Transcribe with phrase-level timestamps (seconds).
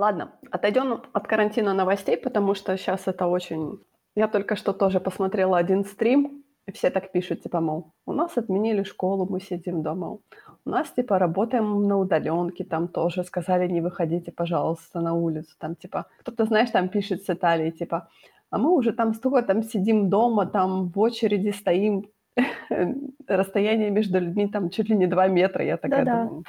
[0.00, 3.78] Ладно, отойдем от карантина новостей, потому что сейчас это очень...
[4.16, 8.38] Я только что тоже посмотрела один стрим, и все так пишут, типа, мол, у нас
[8.38, 10.18] отменили школу, мы сидим дома.
[10.64, 15.54] У нас, типа, работаем на удаленке, там тоже сказали, не выходите, пожалуйста, на улицу.
[15.58, 18.08] Там, типа, кто-то, знаешь, там пишет с Италии, типа,
[18.50, 22.06] а мы уже там столько там сидим дома, там в очереди стоим,
[23.28, 25.62] расстояние между людьми там чуть ли не 2 метра.
[25.62, 26.24] Я такая Да-да.
[26.24, 26.44] думаю,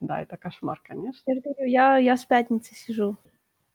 [0.00, 1.20] да, это кошмар, конечно.
[1.26, 3.16] Я говорю, я, я с пятницы сижу.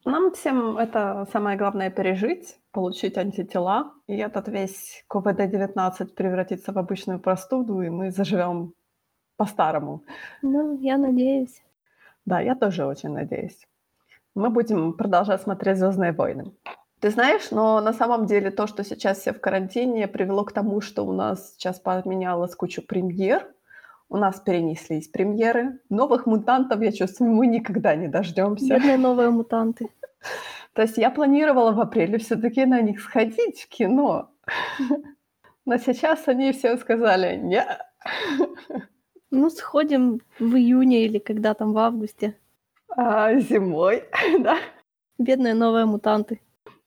[0.05, 7.19] Нам всем это самое главное пережить, получить антитела, и этот весь COVID-19 превратится в обычную
[7.19, 8.73] простуду, и мы заживем
[9.37, 10.03] по-старому.
[10.41, 11.63] Ну, я надеюсь.
[12.25, 13.67] Да, я тоже очень надеюсь.
[14.35, 16.51] Мы будем продолжать смотреть «Звездные войны».
[16.99, 20.81] Ты знаешь, но на самом деле то, что сейчас все в карантине, привело к тому,
[20.81, 23.47] что у нас сейчас поменялось кучу премьер,
[24.09, 25.79] у нас перенеслись премьеры.
[25.89, 28.75] Новых мутантов, я чувствую, мы никогда не дождемся.
[28.75, 29.89] Бедные новые мутанты.
[30.73, 34.31] То есть я планировала в апреле все-таки на них сходить в кино.
[35.65, 37.79] Но сейчас они все сказали нет.
[39.31, 42.37] Ну, сходим в июне или когда там в августе.
[42.89, 44.03] А зимой,
[44.39, 44.57] да.
[45.17, 46.41] Бедные новые мутанты.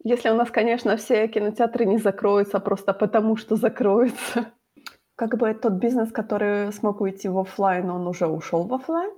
[0.05, 4.53] Если у нас, конечно, все кинотеатры не закроются просто потому, что закроются.
[5.19, 9.11] Как бы тот бизнес, который смог уйти в офлайн, он уже ушел в офлайн.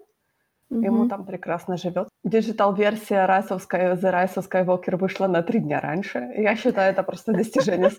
[0.70, 1.08] Ему Мгм.
[1.08, 2.08] там прекрасно живет.
[2.24, 6.18] Digital -версия Rise овская, The Rise of Skywalker вышла на три дня раньше.
[6.36, 7.90] Я считаю, это просто достижение.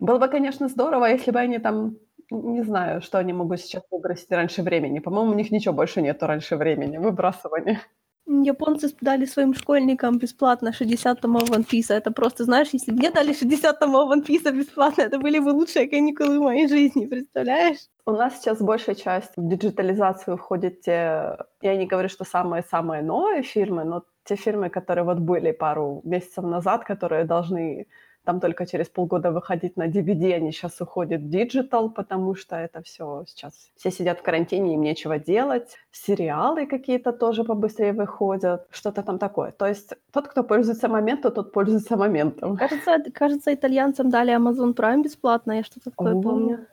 [0.00, 1.98] Было бы, конечно, здорово, если бы они там,
[2.30, 4.98] не знаю, что они могут сейчас выбросить раньше времени.
[4.98, 7.78] По-моему, у них ничего больше нету раньше времени, выбрасывания.
[8.26, 11.94] Японцы дали своим школьникам бесплатно 60 томов One Piece.
[11.94, 15.50] Это просто, знаешь, если бы мне дали 60 томов One Piece бесплатно, это были бы
[15.50, 17.78] лучшие каникулы в моей жизни, представляешь?
[18.04, 23.42] У нас сейчас большая часть в диджитализацию входит те, я не говорю, что самые-самые новые
[23.42, 27.86] фильмы, но те фильмы, которые вот были пару месяцев назад, которые должны
[28.26, 32.82] там только через полгода выходить на DVD, они сейчас уходят в digital, потому что это
[32.82, 33.70] все сейчас...
[33.76, 35.76] Все сидят в карантине, им нечего делать.
[35.92, 39.52] Сериалы какие-то тоже побыстрее выходят, что-то там такое.
[39.52, 42.56] То есть тот, кто пользуется моментом, тот пользуется моментом.
[42.56, 46.66] Кажется, кажется, итальянцам дали Amazon Prime бесплатно, я что-то такое О, помню.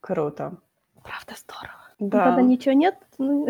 [0.00, 0.52] Круто.
[1.02, 1.80] Правда здорово.
[1.98, 2.24] Да.
[2.24, 3.46] Когда ничего нет, ну,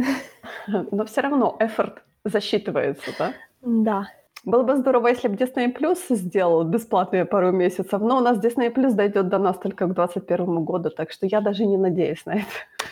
[0.67, 3.33] Но все равно эфорт засчитывается, да?
[3.63, 4.09] да.
[4.45, 8.73] Было бы здорово, если бы Disney Plus сделал бесплатные пару месяцев, но у нас Disney
[8.75, 12.37] Plus дойдет до нас только к 2021 году, так что я даже не надеюсь на
[12.37, 12.47] это.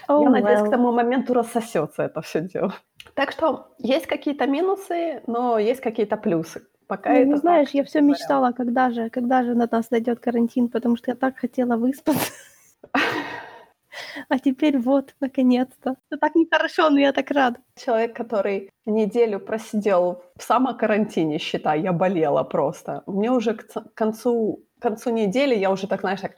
[0.09, 2.75] Oh, я надеюсь, к тому моменту рассосется это все дело.
[3.15, 6.63] Так что есть какие-то минусы, но есть какие-то плюсы.
[6.87, 9.89] Пока Ну, это не так, знаешь, я все мечтала, когда же, когда же на нас
[9.89, 12.33] дойдет карантин, потому что я так хотела выспаться.
[14.29, 15.97] А теперь вот, наконец-то.
[16.11, 17.59] Это так нехорошо, но я так рада.
[17.77, 23.03] Человек, который неделю просидел в самокарантине, считай, я болела просто.
[23.07, 26.33] Мне уже к концу, к концу недели я уже так, знаешь, так,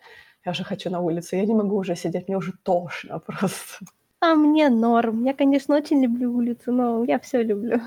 [0.45, 3.85] я уже хочу на улицу, я не могу уже сидеть, мне уже тошно просто.
[4.21, 5.25] А мне норм.
[5.25, 7.81] Я, конечно, очень люблю улицу, но я все люблю.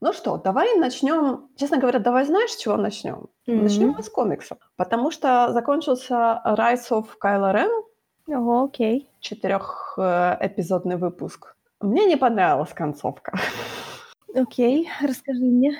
[0.00, 1.48] Ну что, давай начнем.
[1.56, 3.28] Честно говоря, давай знаешь, с чего начнем?
[3.46, 3.62] Мгм.
[3.64, 4.58] Начнем с комиксов.
[4.76, 7.70] Потому что закончился Rise of Kylo Ren,
[8.28, 9.09] Ого, окей.
[9.20, 11.56] Четырехэпизодный выпуск.
[11.80, 13.32] Мне не понравилась концовка.
[14.34, 15.76] Окей, расскажи мне.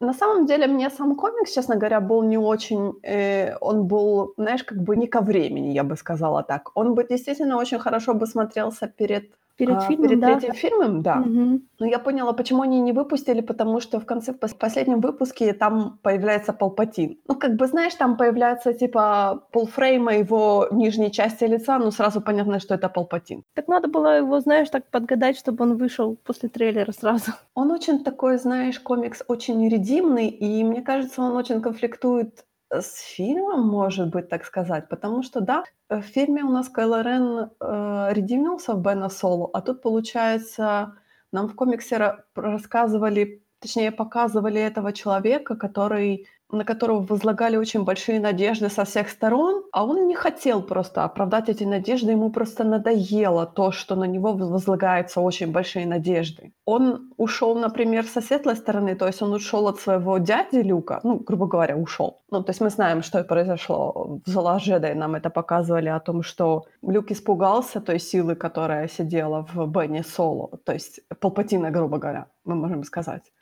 [0.00, 2.92] На самом деле, мне сам комикс, честно говоря, был не очень...
[3.02, 6.70] э, он был, знаешь, как бы не ко времени, я бы сказала так.
[6.74, 10.26] Он бы действительно очень хорошо бы смотрелся перед, Перед а, фильмом, перед да.
[10.26, 11.16] третьим фильмом, да.
[11.16, 11.62] Мгм.
[11.78, 15.52] Но я поняла, почему они не выпустили, потому что в конце, в пос- последнем выпуске
[15.54, 17.18] там появляется Палпатин.
[17.26, 22.60] Ну, как бы, знаешь, там появляется, типа, полфрейма его нижней части лица, ну, сразу понятно,
[22.60, 23.42] что это Палпатин.
[23.54, 27.32] Так надо было его, знаешь, так подгадать, чтобы он вышел после трейлера сразу.
[27.54, 33.66] Он очень такой, знаешь, комикс очень редимный, и мне кажется, он очень конфликтует с фильмом,
[33.68, 38.74] может быть, так сказать, потому что, да, в фильме у нас Кайло Рен э, редимился
[38.74, 40.94] в Бена Соло, а тут, получается,
[41.32, 48.20] нам в комиксе ра- рассказывали, точнее, показывали этого человека, который на которого возлагали очень большие
[48.20, 53.46] надежды со всех сторон, а он не хотел просто оправдать эти надежды, ему просто надоело
[53.46, 56.52] то, что на него возлагаются очень большие надежды.
[56.64, 61.16] Он ушел, например, со светлой стороны, то есть он ушел от своего дяди Люка, ну,
[61.18, 62.20] грубо говоря, ушел.
[62.30, 66.22] Ну, то есть мы знаем, что произошло в Зола Джедай, нам это показывали о том,
[66.22, 72.26] что Люк испугался той силы, которая сидела в Бене Соло, то есть Палпатина, грубо говоря,
[72.44, 73.32] мы можем сказать.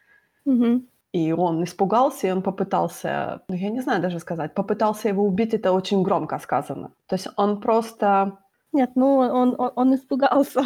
[0.44, 0.86] Мгм.
[1.14, 5.54] И он испугался, и он попытался, ну, я не знаю даже сказать, попытался его убить,
[5.54, 6.88] это очень громко сказано.
[7.06, 8.38] То есть он просто,
[8.72, 10.64] Нет, ну он, он, он испугался.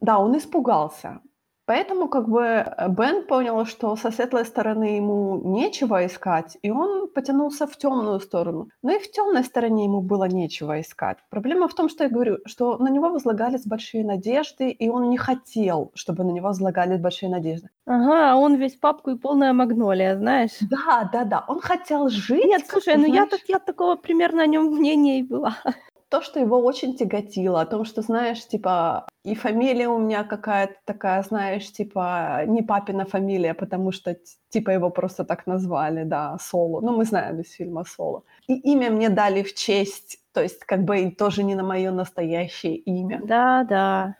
[0.00, 1.20] да, он испугался.
[1.66, 7.08] Поэтому как бы э, Бен понял, что со светлой стороны ему нечего искать, и он
[7.08, 8.68] потянулся в темную сторону.
[8.82, 11.18] Но и в темной стороне ему было нечего искать.
[11.30, 15.16] Проблема в том, что я говорю, что на него возлагались большие надежды, и он не
[15.16, 17.68] хотел, чтобы на него возлагались большие надежды.
[17.86, 20.52] Ага, а он весь папку и полная магнолия, знаешь?
[20.60, 21.44] Да, да, да.
[21.48, 22.44] Он хотел жить.
[22.44, 25.56] Нет, слушай, ну я, так, я такого примерно о нем мнения и была
[26.08, 30.74] то, что его очень тяготило, о том, что, знаешь, типа, и фамилия у меня какая-то
[30.84, 34.16] такая, знаешь, типа, не папина фамилия, потому что,
[34.50, 36.80] типа, его просто так назвали, да, Соло.
[36.80, 38.22] Ну, мы знаем из фильма Соло.
[38.48, 42.76] И имя мне дали в честь, то есть, как бы, тоже не на мое настоящее
[42.76, 43.20] имя.
[43.24, 44.16] Да, да.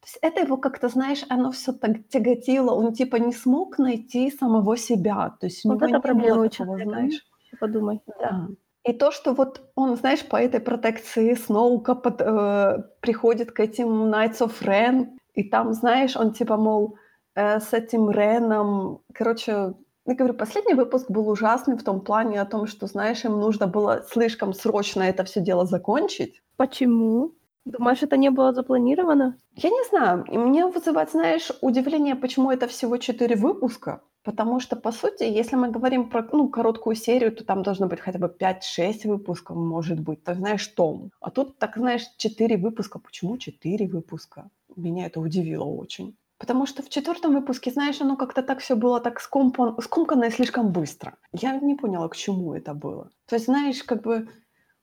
[0.00, 4.30] То есть это его как-то, знаешь, оно все так тяготило, он типа не смог найти
[4.30, 5.36] самого себя.
[5.40, 7.26] То есть у вот него это проблема у человека, знаешь.
[7.60, 8.00] Подумай.
[8.20, 8.48] Да.
[8.84, 14.12] И то, что вот он, знаешь, по этой протекции Сноука под, э, приходит к этим
[14.12, 16.96] Knights of Ren, и там, знаешь, он типа, мол,
[17.34, 19.74] э, с этим Реном, короче,
[20.06, 23.66] я говорю, последний выпуск был ужасный в том плане о том, что, знаешь, им нужно
[23.66, 26.42] было слишком срочно это все дело закончить.
[26.56, 27.34] Почему?
[27.68, 29.36] Думаешь, это не было запланировано?
[29.54, 30.24] Я не знаю.
[30.28, 34.00] Мне вызывает, знаешь, удивление, почему это всего четыре выпуска.
[34.24, 38.00] Потому что, по сути, если мы говорим про ну, короткую серию, то там должно быть
[38.00, 41.10] хотя бы 5-6 выпусков, может быть, так знаешь, том.
[41.20, 42.98] А тут, так знаешь, 4 выпуска.
[42.98, 44.50] Почему 4 выпуска?
[44.76, 46.16] Меня это удивило очень.
[46.38, 50.30] Потому что в четвертом выпуске, знаешь, оно как-то так все было так скомкано, скомкано и
[50.30, 51.16] слишком быстро.
[51.32, 53.10] Я не поняла, к чему это было.
[53.26, 54.28] То есть, знаешь, как бы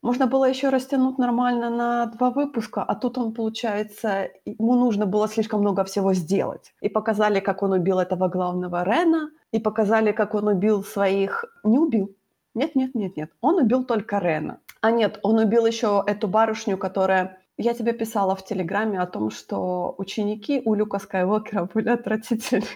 [0.06, 5.28] можно было еще растянуть нормально на два выпуска, а тут он, получается, ему нужно было
[5.28, 6.74] слишком много всего сделать.
[6.80, 11.46] И показали, как он убил этого главного Рена, и показали, как он убил своих...
[11.64, 12.16] Не убил.
[12.54, 13.32] Нет, нет, нет, нет.
[13.42, 14.60] Он убил только Рена.
[14.82, 17.40] А нет, он убил еще эту барышню, которая...
[17.58, 22.68] Я тебе писала в Телеграме о том, что ученики у Люка Скайуокера были отвратительны.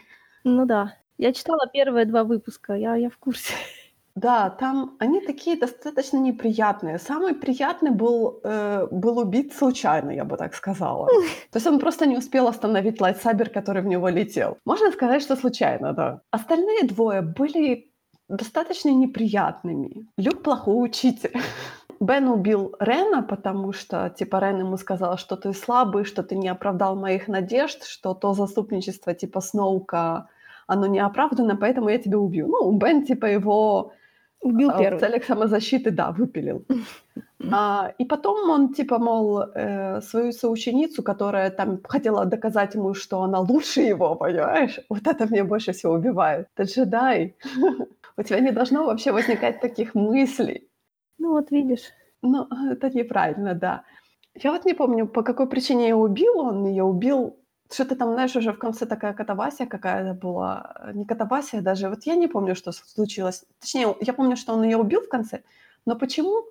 [0.44, 0.96] Ну да.
[1.20, 3.54] Я читала первые два выпуска, я, я в курсе.
[4.22, 7.00] Да, там они такие достаточно неприятные.
[7.00, 11.08] Самый приятный был, э, был убит случайно, я бы так сказала.
[11.52, 14.58] То есть он просто не успел остановить лайтсабер, который в него летел.
[14.66, 16.20] Можно сказать, что случайно, да.
[16.32, 17.92] Остальные двое были
[18.28, 20.08] достаточно неприятными.
[20.18, 21.32] Люк плохой учитель.
[22.02, 26.50] Бен убил Рена, потому что, типа, Рен ему сказал, что ты слабый, что ты не
[26.50, 30.28] оправдал моих надежд, что то заступничество, типа, Сноука,
[30.68, 32.48] оно не оправдано, поэтому я тебя убью.
[32.48, 33.94] Ну, Бен, типа, его
[34.42, 34.98] Убил а, первый.
[34.98, 36.66] В целях самозащиты, да, выпилил.
[37.52, 43.22] А, и потом он, типа, мол, э, свою соученицу, которая там хотела доказать ему, что
[43.22, 44.80] она лучше его, понимаешь?
[44.90, 46.48] Вот это меня больше всего убивает.
[46.56, 47.36] Ты джедай.
[48.18, 50.70] У тебя не должно вообще возникать таких мыслей.
[51.18, 51.94] Ну вот видишь.
[52.22, 53.84] Ну, это неправильно, да.
[54.36, 56.40] Я вот не помню, по какой причине я убил.
[56.40, 57.39] Он ее убил
[57.72, 60.76] что-то там, знаешь, уже в конце такая катавасия какая-то была.
[60.94, 61.90] Не катавасия даже.
[61.90, 63.46] Вот я не помню, что случилось.
[63.60, 65.44] Точнее, я помню, что он ее убил в конце.
[65.86, 66.46] Но почему?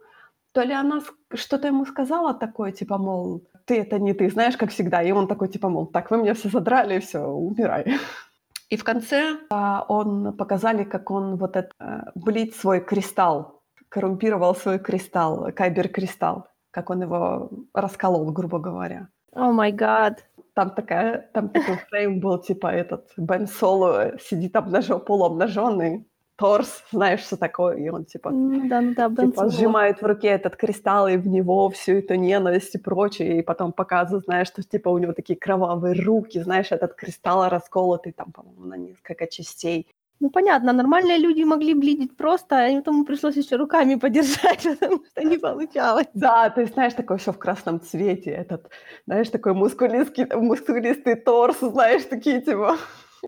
[0.52, 1.00] То ли она
[1.34, 5.02] что-то ему сказала такое, типа, мол, ты это не ты, знаешь, как всегда.
[5.02, 7.98] И он такой, типа, мол, так, вы меня все задрали, все, умирай.
[8.70, 14.54] И в конце а, он показали, как он вот это, а, блить свой кристалл, коррумпировал
[14.54, 19.08] свой кристалл, кайбер-кристалл, как он его расколол, грубо говоря.
[19.32, 20.24] О май гад
[20.58, 27.20] там такая, там такой фрейм был, типа этот Бен Соло сидит обнажен, полуобнаженный, торс, знаешь,
[27.20, 30.56] что такое, и он типа, ну, да, ну, да, Бен типа сжимает в руке этот
[30.56, 34.88] кристалл, и в него всю эту ненависть и прочее, и потом показывает, знаешь, что типа
[34.88, 39.86] у него такие кровавые руки, знаешь, этот кристалл расколотый там, по-моему, на несколько частей.
[40.20, 45.22] Ну, понятно, нормальные люди могли блидить просто, а ему пришлось еще руками подержать, потому что
[45.22, 46.08] не получалось.
[46.12, 48.68] Да, ты знаешь, такое все в красном цвете, этот,
[49.06, 52.76] знаешь, такой мускулистый, мускулистый торс, знаешь, такие типа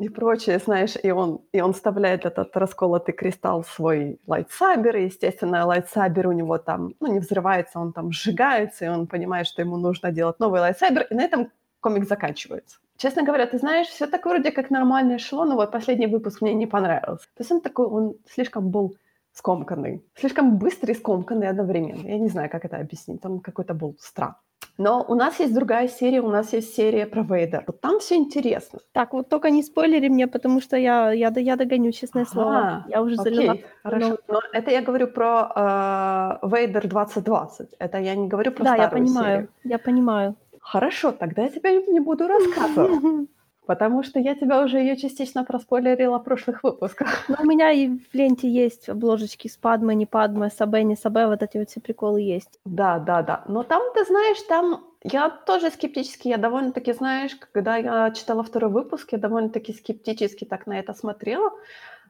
[0.00, 5.04] и прочее, знаешь, и он, и он вставляет этот расколотый кристалл в свой lightsaber, и,
[5.04, 9.62] естественно, lightsaber у него там, ну, не взрывается, он там сжигается, и он понимает, что
[9.62, 12.79] ему нужно делать новый lightsaber, и на этом comic заканчивается.
[13.00, 16.52] Честно говоря, ты знаешь, все так вроде как нормально шло, но вот последний выпуск мне
[16.52, 17.24] не понравился.
[17.34, 18.94] То есть он такой, он слишком был
[19.32, 20.02] скомканный.
[20.14, 22.06] Слишком быстрый и скомканный одновременно.
[22.06, 23.22] Я не знаю, как это объяснить.
[23.22, 24.34] Там какой-то был страх.
[24.76, 27.64] Но у нас есть другая серия, у нас есть серия про Вейдер.
[27.66, 28.80] Вот там все интересно.
[28.92, 32.84] Так, вот только не спойлери мне, потому что я, я, я догоню, честное ага, слово.
[32.88, 33.56] Я уже окей, залила.
[33.82, 34.18] Хорошо.
[34.28, 37.76] Но это я говорю про э, Вейдер 2020.
[37.78, 39.48] Это я не говорю про да, старую я понимаю, серию.
[39.64, 40.36] я понимаю.
[40.60, 43.28] Хорошо, тогда я тебе не буду рассказывать.
[43.66, 47.24] Потому что я тебя уже ее частично проспойлерила в прошлых выпусках.
[47.28, 51.26] Ну, у меня и в ленте есть обложечки с Падмой, не Падмой, Сабе, не Сабе,
[51.28, 52.58] вот эти вот все приколы есть.
[52.64, 53.44] Да, да, да.
[53.46, 58.70] Но там, ты знаешь, там Я тоже скептически, я довольно-таки, знаешь, когда я читала второй
[58.70, 61.50] выпуск, я довольно-таки скептически так на это смотрела,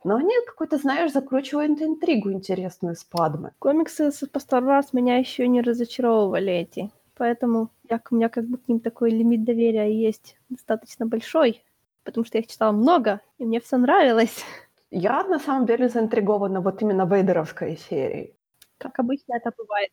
[0.03, 3.53] но они какой-то, знаешь, закручивают интригу интересную с Падмы.
[3.59, 6.91] Комиксы по Star Wars меня еще не разочаровывали эти.
[7.21, 11.63] Поэтому я, у меня как бы к ним такой лимит доверия есть достаточно большой,
[12.03, 14.43] потому что я их читала много, и мне все нравилось.
[14.91, 18.35] Я на самом деле заинтригована вот именно Вейдеровской серией.
[18.79, 19.91] Как обычно это бывает.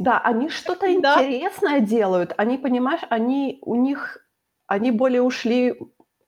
[0.00, 1.24] Да, они что-то Да.
[1.24, 2.34] интересное делают.
[2.36, 4.26] Они, понимаешь, они у них,
[4.66, 5.72] они более ушли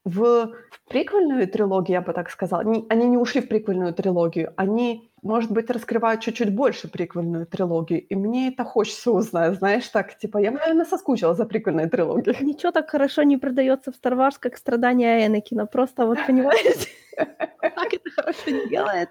[0.05, 2.63] в, в приквельную трилогию, я бы так сказала.
[2.63, 8.07] Не- они не ушли в приквельную трилогию, они, может быть, раскрывают чуть-чуть больше приквельную трилогию.
[8.07, 12.37] И мне это хочется узнать, знаешь, так, типа, я, наверное, соскучилась за приквельной трилогией.
[12.45, 15.67] Ничего так хорошо не продается в Star Wars, как страдания Энакина.
[15.67, 19.11] Просто вот понимаете, как это хорошо не делает.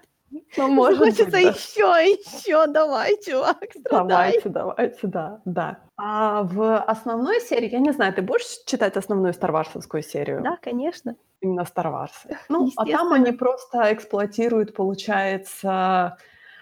[0.56, 1.38] Ну, может быть, Хочется да.
[1.38, 1.82] еще,
[2.12, 4.08] еще, давай, чувак, страдай.
[4.08, 5.78] Давайте, давайте, да, да.
[5.96, 10.42] А в основной серии, я не знаю, ты будешь читать основную старварсовскую серию?
[10.42, 11.16] Да, конечно.
[11.40, 12.36] Именно Star Wars.
[12.48, 16.16] Ну, а там они просто эксплуатируют, получается,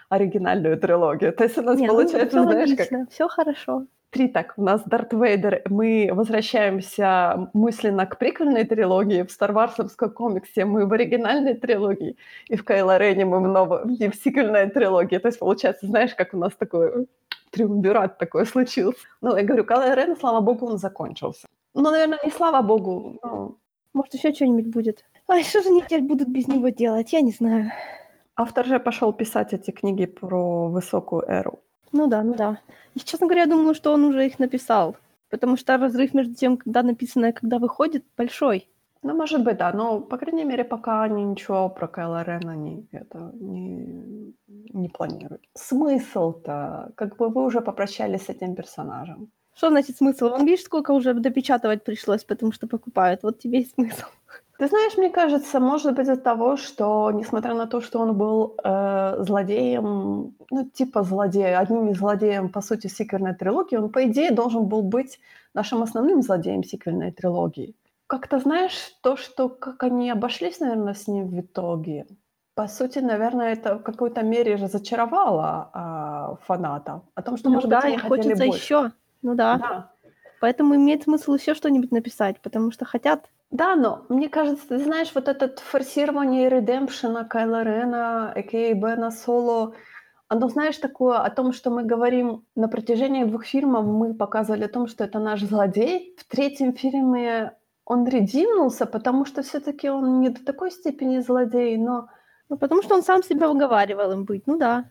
[0.09, 1.33] оригинальную трилогию.
[1.33, 3.85] То есть у нас Не, ну, получается, всё знаешь, как логично, все хорошо.
[4.09, 4.53] три так.
[4.57, 10.93] У нас Дарт Вейдер, мы возвращаемся мысленно к приквельной трилогии, в Старварсовском комиксе мы в
[10.93, 12.15] оригинальной трилогии,
[12.47, 15.17] и в Кайло Рене мы в, новой, и в сиквельной трилогии.
[15.17, 17.07] То есть получается, знаешь, как у нас такой
[17.51, 18.99] триумвират такой случился.
[19.21, 21.45] Ну, я говорю, Кайло Рен, слава богу, он закончился.
[21.73, 23.55] Ну, наверное, не слава богу, но
[23.93, 25.03] Может, еще что-нибудь будет.
[25.27, 27.13] Ай, что же они теперь будут без него делать?
[27.13, 27.71] Я не знаю.
[28.37, 31.59] Автор же пошел писать эти книги про высокую эру.
[31.91, 32.59] Ну да, ну да.
[32.93, 34.95] И, честно говоря, я думаю, что он уже их написал.
[35.29, 38.69] Потому что разрыв между тем, когда написано и когда выходит, большой.
[39.01, 42.87] Ну, может быть, да, но, по крайней мере, пока они ничего про Кайла Рена не,
[42.91, 45.41] это, не, не планируют.
[45.55, 46.91] Смысл-то?
[46.95, 49.31] Как бы вы уже попрощались с этим персонажем.
[49.55, 50.29] Что значит смысл?
[50.29, 53.23] Вон видишь, сколько уже допечатывать пришлось, потому что покупают.
[53.23, 54.05] Вот тебе и смысл.
[54.57, 58.55] Ты знаешь, мне кажется, может быть из-за того, что, несмотря на то, что он был
[58.63, 64.31] э, злодеем, ну, типа злодея, одним из злодеев, по сути, сиквельной трилогии, он, по идее,
[64.31, 65.19] должен был быть
[65.53, 67.75] нашим основным злодеем сиквельной трилогии.
[68.07, 72.07] Как-то, знаешь, то, что как они обошлись, наверное, с ним в итоге,
[72.55, 77.69] по сути, наверное, это в какой-то мере разочаровало а, фанатов о том, что, Ну может
[77.69, 78.63] да, быть, они хотели больше.
[78.63, 78.91] еще.
[79.21, 79.57] Ну да.
[79.57, 79.91] Да.
[80.39, 83.29] Поэтому имеет смысл еще что-нибудь написать, потому что хотят.
[83.51, 88.73] Да, но мне кажется, ты знаешь, вот это форсирование редемпшена Кайла Рена, а.к.а.
[88.73, 89.73] Бена Соло,
[90.27, 94.69] оно, знаешь, такое о том, что мы говорим на протяжении двух фильмов, мы показывали о
[94.69, 96.15] том, что это наш злодей.
[96.17, 97.53] В третьем фильме
[97.85, 102.09] он редимнулся, потому что все-таки он не до такой степени злодей, но
[102.49, 104.47] Ну, потому что он сам себя уговаривал им быть.
[104.47, 104.85] Ну да.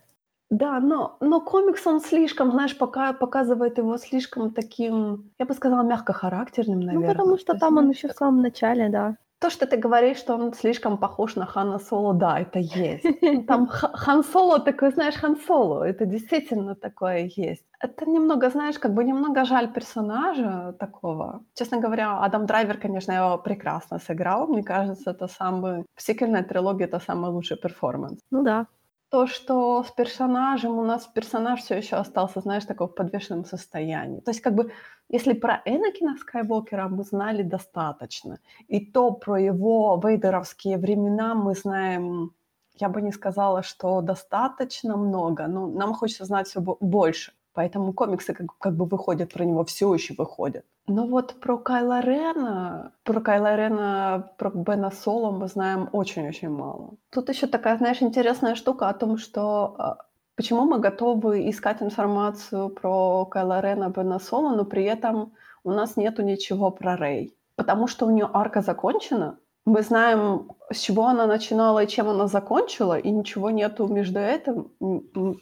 [0.51, 5.83] Да, но, но комикс, он слишком, знаешь, пока показывает его слишком таким, я бы сказала,
[5.83, 7.09] мягкохарактерным, наверное.
[7.09, 9.17] Ну, потому что То есть, там он еще в так- самом начале, да.
[9.39, 13.05] То, что ты говоришь, что он слишком похож на Хана Соло, да, это есть.
[13.23, 17.65] Ну, Там Хан Соло такой, знаешь, Хан Соло, это действительно такое есть.
[17.79, 21.43] Это немного, знаешь, как бы немного жаль персонажа такого.
[21.55, 24.47] Честно говоря, Адам Драйвер, конечно, его прекрасно сыграл.
[24.47, 25.85] Мне кажется, это самый...
[25.95, 28.21] В сиквельной трилогии это самый лучший перформанс.
[28.31, 28.67] Ну да.
[29.09, 34.21] То, что с персонажем у нас персонаж все еще остался, знаешь, такой в подвешенном состоянии.
[34.21, 34.73] То есть, как бы,
[35.09, 42.33] если про Энакина Скайуокера мы знали достаточно, и то про его вейдеровские времена мы знаем,
[42.75, 47.33] я бы не сказала, что достаточно много, но нам хочется знать все больше.
[47.53, 50.65] Поэтому комиксы как, как бы выходят про него, все еще выходят.
[50.89, 56.95] Но вот про Кайла Рена, про Кайла Рена, про Бена Соло мы знаем очень-очень мало.
[57.11, 59.99] Тут еще такая, знаешь, интересная штука о том, что а,
[60.37, 65.33] почему мы готовы искать информацию про Кайла Рена, Бена Соло, но при этом
[65.65, 67.35] у нас нету ничего про Рей.
[67.57, 72.29] Потому что у нее арка закончена, мы знаем, с чего она начинала и чем она
[72.29, 74.71] закончила, и ничего нету между этим,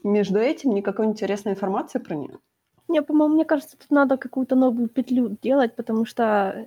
[0.02, 2.38] между этим никакой интересной информации про нее.
[2.94, 6.64] Не, по-моему, мне кажется, тут надо какую-то новую петлю делать, потому что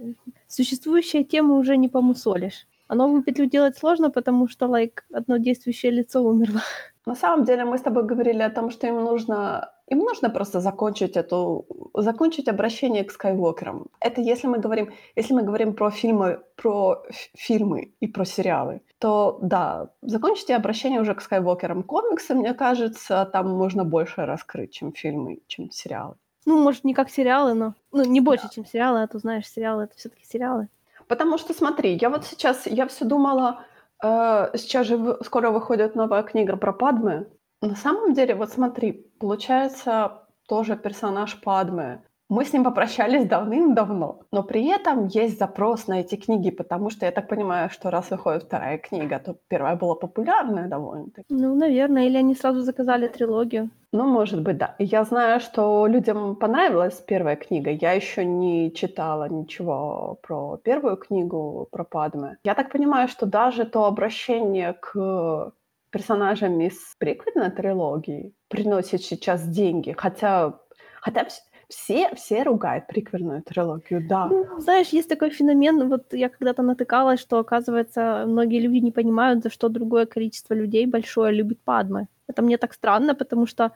[0.47, 2.67] существующие темы уже не помусолишь.
[2.89, 6.61] А новую петлю делать сложно, потому что, like, одно действующее лицо умерло.
[7.05, 10.59] На самом деле мы с тобой говорили о том, что им нужно, им нужно просто
[10.59, 13.87] закончить эту, закончить обращение к Скайуокерам.
[13.99, 17.03] Это если мы говорим, если мы говорим про фильмы, про
[17.35, 21.83] фильмы и про сериалы, то да, закончите обращение уже к Скайуокерам.
[21.83, 26.15] Комиксы, мне кажется, там можно больше раскрыть, чем фильмы, чем сериалы.
[26.45, 27.73] Ну, может, не как сериалы, но...
[27.91, 30.67] Ну, не больше, чем сериалы, а то, знаешь, сериалы— это все таки сериалы.
[31.07, 33.65] Потому что смотри, я вот сейчас, я все думала,
[34.03, 37.27] э, сейчас же скоро выходит новая книга про Падме.
[37.61, 42.03] На самом деле, вот смотри, получается тоже персонаж Падме.
[42.29, 47.05] Мы с ним попрощались давным-давно, но при этом есть запрос на эти книги, потому что
[47.05, 51.25] я так понимаю, что раз выходит вторая книга, то первая была популярная довольно-таки.
[51.29, 53.69] Ну, наверное, или они сразу заказали трилогию.
[53.93, 54.75] Ну, может быть, да.
[54.77, 57.71] Я знаю, что людям понравилась первая книга.
[57.71, 62.37] Я еще не читала ничего про первую книгу, про Падме.
[62.43, 65.53] Я так понимаю, что даже то обращение к
[65.97, 70.53] персонажам из приквельной трилогии приносит сейчас деньги, хотя,
[71.01, 71.27] хотя
[71.69, 74.27] все, все ругают приквельную трилогию, да.
[74.27, 79.43] Ну, знаешь, есть такой феномен, вот я когда-то натыкалась, что, оказывается, многие люди не понимают,
[79.43, 82.07] за что другое количество людей большое любит Падмы.
[82.27, 83.71] Это мне так странно, потому что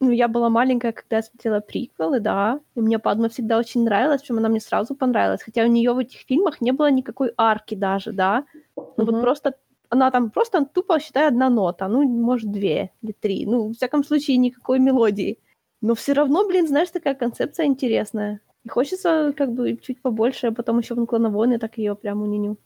[0.00, 4.22] ну, я была маленькая, когда я смотрела приквелы, да, и мне Падма всегда очень нравилась,
[4.22, 7.74] причем она мне сразу понравилась, хотя у нее в этих фильмах не было никакой арки
[7.74, 8.44] даже, да,
[8.76, 9.04] ну mm-hmm.
[9.04, 9.54] вот просто
[9.90, 14.04] она там просто тупо, считай, одна нота, ну, может, две или три, ну, в всяком
[14.04, 15.38] случае, никакой мелодии.
[15.82, 18.40] Но все равно, блин, знаешь, такая концепция интересная.
[18.64, 22.56] И хочется как бы чуть побольше, а потом еще в «Наклоновойны» так ее прям униню.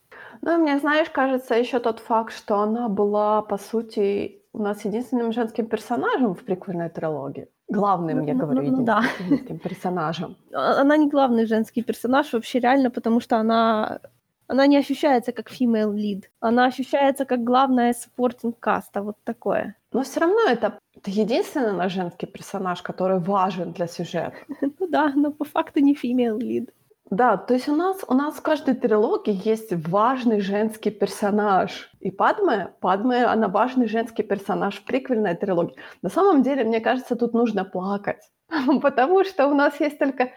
[0.42, 5.32] Ну, мне, знаешь, кажется еще тот факт, что она была, по сути, у нас единственным
[5.32, 7.48] женским персонажем в приквельной трилогии.
[7.68, 9.02] Главным, ну, я ну, говорю, ну, ну, да.
[9.62, 10.36] персонажем.
[10.52, 14.00] А, она не главный женский персонаж вообще реально, потому что она
[14.50, 19.76] она не ощущается как female lead, она ощущается как главная supporting каста, вот такое.
[19.92, 24.34] Но все равно это, это единственный наш женский персонаж, который важен для сюжета.
[24.80, 26.68] Ну да, но по факту не female lead.
[27.10, 31.90] Да, то есть у нас, у нас в каждой трилогии есть важный женский персонаж.
[32.00, 35.76] И Падме, Падме, она важный женский персонаж в приквельной трилогии.
[36.02, 38.30] На самом деле, мне кажется, тут нужно плакать.
[38.82, 40.30] Потому что у нас есть только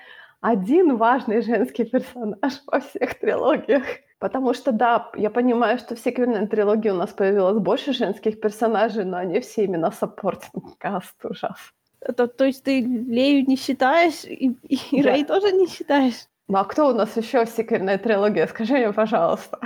[0.43, 3.83] один важный женский персонаж во всех трилогиях.
[4.19, 9.05] Потому что, да, я понимаю, что в сиквельной трилогии у нас появилось больше женских персонажей,
[9.05, 11.57] но они все именно supporting cast ужас.
[12.01, 15.11] Это, то есть ты Лею не считаешь, и, и да.
[15.11, 16.27] Рэй тоже не считаешь?
[16.49, 18.45] Ну а кто у нас еще в сиквельной трилогии?
[18.45, 19.59] Скажи мне, пожалуйста.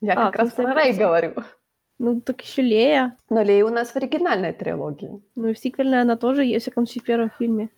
[0.00, 1.34] Я а, как раз про Рэй говорю.
[1.98, 3.16] Ну, так еще Лея.
[3.28, 5.22] Но Лея у нас в оригинальной трилогии.
[5.34, 7.68] Ну и в сиквельной она тоже есть, в всяком случае, в первом фильме.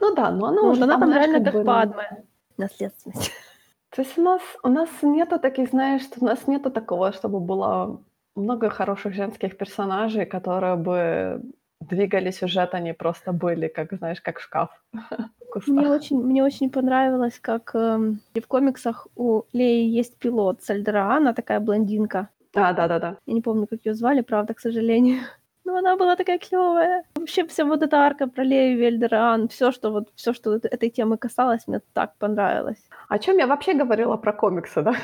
[0.00, 2.24] Ну да, но она ну, уже она там, там знаешь, реально как как бы, Падме.
[2.56, 3.32] Наследственность.
[3.90, 8.00] То есть у нас, у нас нету таких, знаешь, у нас нету такого, чтобы было
[8.34, 11.42] много хороших женских персонажей, которые бы
[11.80, 14.70] двигали сюжет, они просто были, как, знаешь, как шкаф.
[15.66, 17.98] Мне очень, мне очень понравилось, как э,
[18.34, 22.28] в комиксах у Леи есть пилот Сальдера, она такая блондинка.
[22.54, 23.16] А, да-да-да.
[23.24, 25.20] Я не помню, как ее звали, правда, к сожалению.
[25.66, 27.02] Но она была такая клевая.
[27.16, 31.18] Вообще вся вот эта арка про Лею Вельдеран, все, что вот все, что этой темы
[31.18, 32.88] касалось, мне так понравилось.
[33.08, 34.94] О чем я вообще говорила про комиксы, да?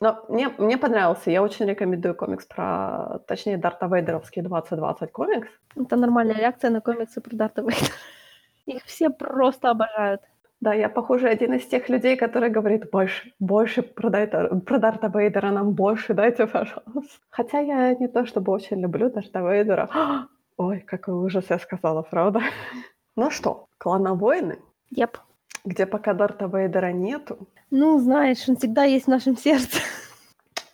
[0.00, 1.30] Но мне, мне понравился.
[1.30, 5.48] Я очень рекомендую комикс про, точнее, Дарта Вейдеровский 2020 комикс.
[5.76, 7.94] Это нормальная реакция на комиксы про Дарта Вейдера.
[8.66, 10.20] Их все просто обожают.
[10.62, 15.50] Да, я, похоже, один из тех людей, который говорит, больше, больше продай, про Дарта Вейдера
[15.50, 17.18] нам больше дайте, пожалуйста.
[17.30, 19.90] Хотя я не то чтобы очень люблю Дарта Вейдера.
[20.56, 22.40] Ой, какой ужас я сказала, правда?
[23.16, 24.58] Ну что, клановойны?
[24.94, 25.16] Yep.
[25.64, 27.36] Где пока Дарта Вейдера нету.
[27.70, 29.80] Ну, знаешь, он всегда есть в нашем сердце.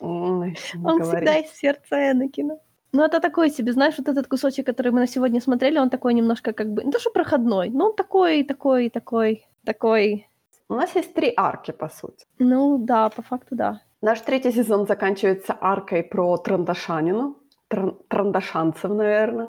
[0.01, 1.16] Ой, он говори.
[1.16, 2.59] всегда есть в сердце Энакина.
[2.92, 6.14] Ну, это такой себе, знаешь, вот этот кусочек, который мы на сегодня смотрели, он такой
[6.14, 10.29] немножко как бы, не то что проходной, но он такой, такой, такой, такой...
[10.68, 12.27] У нас есть три арки, по сути.
[12.38, 13.81] Ну, да, по факту, да.
[14.03, 17.37] Наш третий сезон заканчивается аркой про Трандашанину.
[17.71, 19.49] Тран- Трандашанцев, наверное.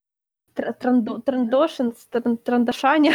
[0.55, 3.13] Тр- трандо- Трандошинс, тран- Трандашаня.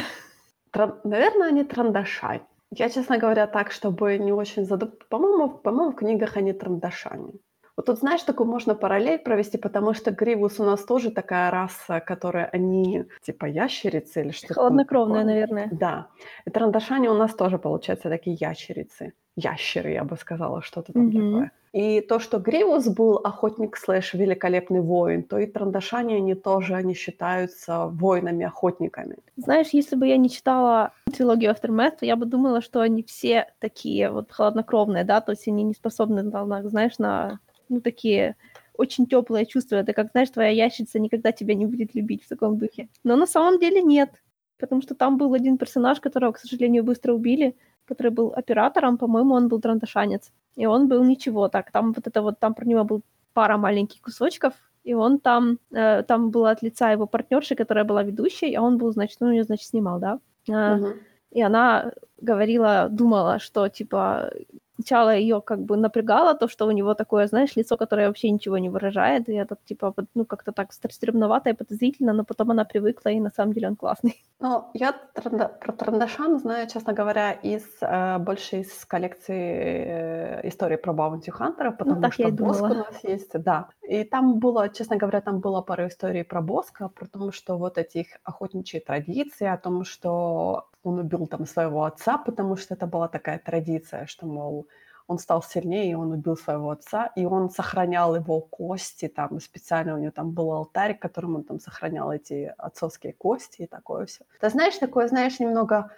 [0.71, 2.43] Тран- наверное, они Трандашань.
[2.71, 4.91] Я, честно говоря, так, чтобы не очень задум...
[5.09, 7.33] По-моему, по-моему, в книгах они Трандашане.
[7.77, 12.01] Вот тут, знаешь, такую можно параллель провести, потому что Гривус у нас тоже такая раса,
[12.01, 15.69] которая они типа ящерицы или что-то Холоднокровные, наверное.
[15.73, 16.07] Да.
[16.47, 19.13] И Трандашане у нас тоже, получается, такие ящерицы.
[19.37, 21.13] Ящеры, я бы сказала, что-то там Мгм.
[21.33, 21.51] такое.
[21.73, 26.95] И то, что Гривус был охотник слэш великолепный воин, то и Трандашане, они тоже, они
[26.95, 29.17] считаются воинами-охотниками.
[29.37, 33.49] Знаешь, если бы я не читала трилогию Aftermath, то я бы думала, что они все
[33.59, 38.37] такие вот холоднокровные, да, то есть они не способны, на- на, знаешь, на ну, такие
[38.77, 39.77] очень теплые чувства.
[39.77, 42.89] Это как, знаешь, твоя ящица никогда тебя не будет любить в таком духе.
[43.05, 44.11] Но на самом деле нет.
[44.59, 49.35] Потому что там был один персонаж, которого, к сожалению, быстро убили, который был оператором, по-моему,
[49.35, 50.33] он был трандашанец.
[50.57, 51.71] И он был ничего так.
[51.71, 56.03] Там вот это вот, там про него был пара маленьких кусочков, и он там, э,
[56.03, 59.45] там была от лица его партнерши, которая была ведущей, а он был, значит, ну, ее,
[59.45, 60.19] значит, снимал, да.
[60.49, 60.95] Э, Мгм.
[61.31, 64.31] И она говорила, думала, что, типа,
[64.77, 68.59] сначала ее как бы напрягало то, что у него такое, знаешь, лицо, которое вообще ничего
[68.59, 73.11] не выражает, и это типа, ну, как-то так стремновато и подозрительно, но потом она привыкла,
[73.11, 74.23] и на самом деле он классный.
[74.41, 80.93] Ну, я про Трандашан знаю, честно говоря, из э, больше из коллекции э, истории про
[80.93, 83.69] Баунти Хантеров, Ну, потому так я что и Боск у нас есть, да.
[83.83, 87.79] И там было, честно говоря, там было пара историй про Боска, про то, что вот
[87.79, 92.87] эти их охотничьи традиции, о том, что он убил там своего отца, потому что это
[92.87, 94.67] была такая традиция, что, мол,
[95.07, 99.95] он стал сильнее, и он убил своего отца, и он сохранял его кости, там специально
[99.95, 104.25] у него там был алтарь, которым он там сохранял эти отцовские кости и такое все.
[104.41, 105.91] Ты знаешь, такое, знаешь, немного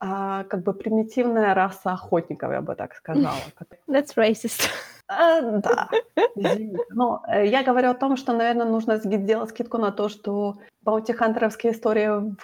[0.00, 3.36] а, как бы примитивная раса охотников, я бы так сказала.
[3.88, 4.68] That's racist.
[5.06, 5.88] А, да,
[6.34, 6.78] извините.
[6.90, 11.72] Но э, я говорю о том, что, наверное, нужно сделать скидку на то, что баунти-хантеровские
[11.72, 12.34] истории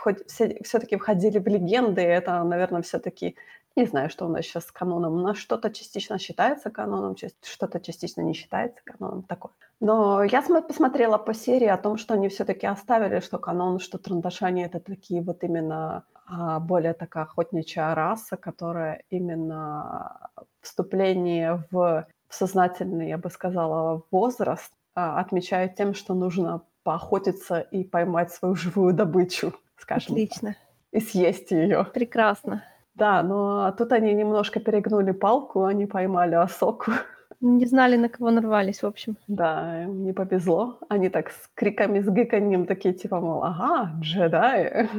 [0.63, 3.37] все-таки входили в легенды, и это, наверное, все-таки
[3.77, 5.15] не знаю, что у нас сейчас с каноном.
[5.15, 9.23] У нас что-то частично считается каноном, что-то частично не считается каноном.
[9.23, 9.53] Такое.
[9.81, 13.99] Но я смо- посмотрела по серии о том, что они все-таки оставили, что канон, что
[13.99, 20.31] трандашане это такие вот именно а, более такая охотничья раса, которая именно
[20.61, 28.33] вступление в сознательный, я бы сказала, возраст а, отмечает тем, что нужно поохотиться и поймать
[28.33, 30.57] свою живую добычу, скажем, так, Отлично.
[30.93, 31.85] и съесть ее.
[31.85, 32.63] Прекрасно.
[33.01, 36.93] Да, но тут они немножко перегнули палку, они поймали осоку.
[37.41, 39.17] Не знали, на кого нарвались, в общем.
[39.27, 40.79] Да, им не повезло.
[40.91, 44.91] Они так с криками, с гыканьем такие, типа, мол, ага, джедаи.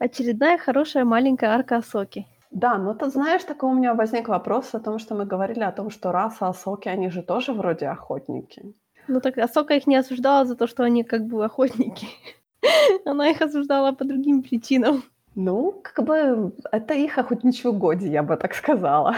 [0.00, 2.26] Очередная хорошая маленькая арка Асоки.
[2.50, 5.72] Да, но ты знаешь, такой у меня возник вопрос о том, что мы говорили о
[5.72, 8.74] том, что раса Асоки, они же тоже вроде охотники.
[9.06, 12.08] Ну так Асока их не осуждала за то, что они как бы охотники.
[13.04, 15.04] Она их осуждала по другим причинам.
[15.40, 19.14] Ну, как бы это их охотничье угодье, я бы так сказала.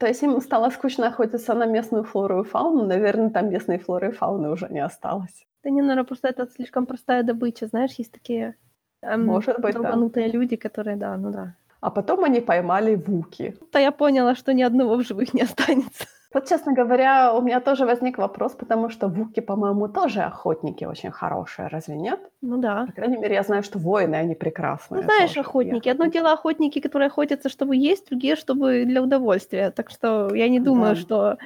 [0.00, 4.08] То есть им стало скучно охотиться на местную флору и фауну, наверное, там местной флоры
[4.08, 5.46] и фауны уже не осталось.
[5.62, 7.68] Да не, наверное, просто это слишком простая добыча.
[7.68, 8.56] Знаешь, есть такие
[9.02, 10.26] эм, Может быть, да.
[10.26, 11.54] люди, которые, да, ну да.
[11.80, 13.54] А потом они поймали вуки.
[13.70, 16.06] То я поняла, что ни одного в живых не останется.
[16.34, 21.12] Вот, честно говоря, у меня тоже возник вопрос, потому что вуки, по-моему, тоже охотники очень
[21.12, 22.20] хорошие, разве нет?
[22.42, 22.84] Ну да.
[22.86, 25.00] По крайней мере, я знаю, что воины, они прекрасные.
[25.00, 25.40] Ну, знаешь, тоже.
[25.40, 25.88] охотники.
[25.88, 29.70] Одно дело охотники, которые охотятся, чтобы есть, другие, чтобы для удовольствия.
[29.70, 31.00] Так что я не думаю, Да.
[31.00, 31.38] что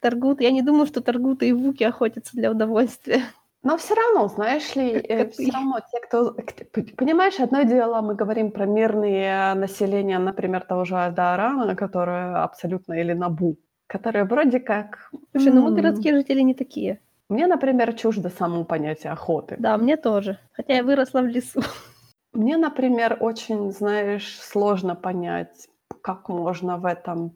[0.00, 3.22] Таргут, я не думаю, что Таргуты и Вуки охотятся для удовольствия.
[3.62, 5.30] Но все равно, знаешь ли, Как коты.
[5.44, 6.32] все равно те, кто...
[6.32, 12.94] п- Понимаешь, одно дело, мы говорим про мирные населения, например, того же Альдарана, которое абсолютно,
[12.94, 13.56] или Набу,
[13.92, 15.10] которые вроде как...
[15.32, 16.98] Слушай, ну мы городские жители не такие.
[17.28, 19.56] Мне, например, чуждо само понятие охоты.
[19.58, 20.38] Да, мне тоже.
[20.52, 21.60] Хотя я выросла в лесу.
[22.32, 25.68] Мне, например, очень, знаешь, сложно понять,
[26.00, 27.30] как можно в этом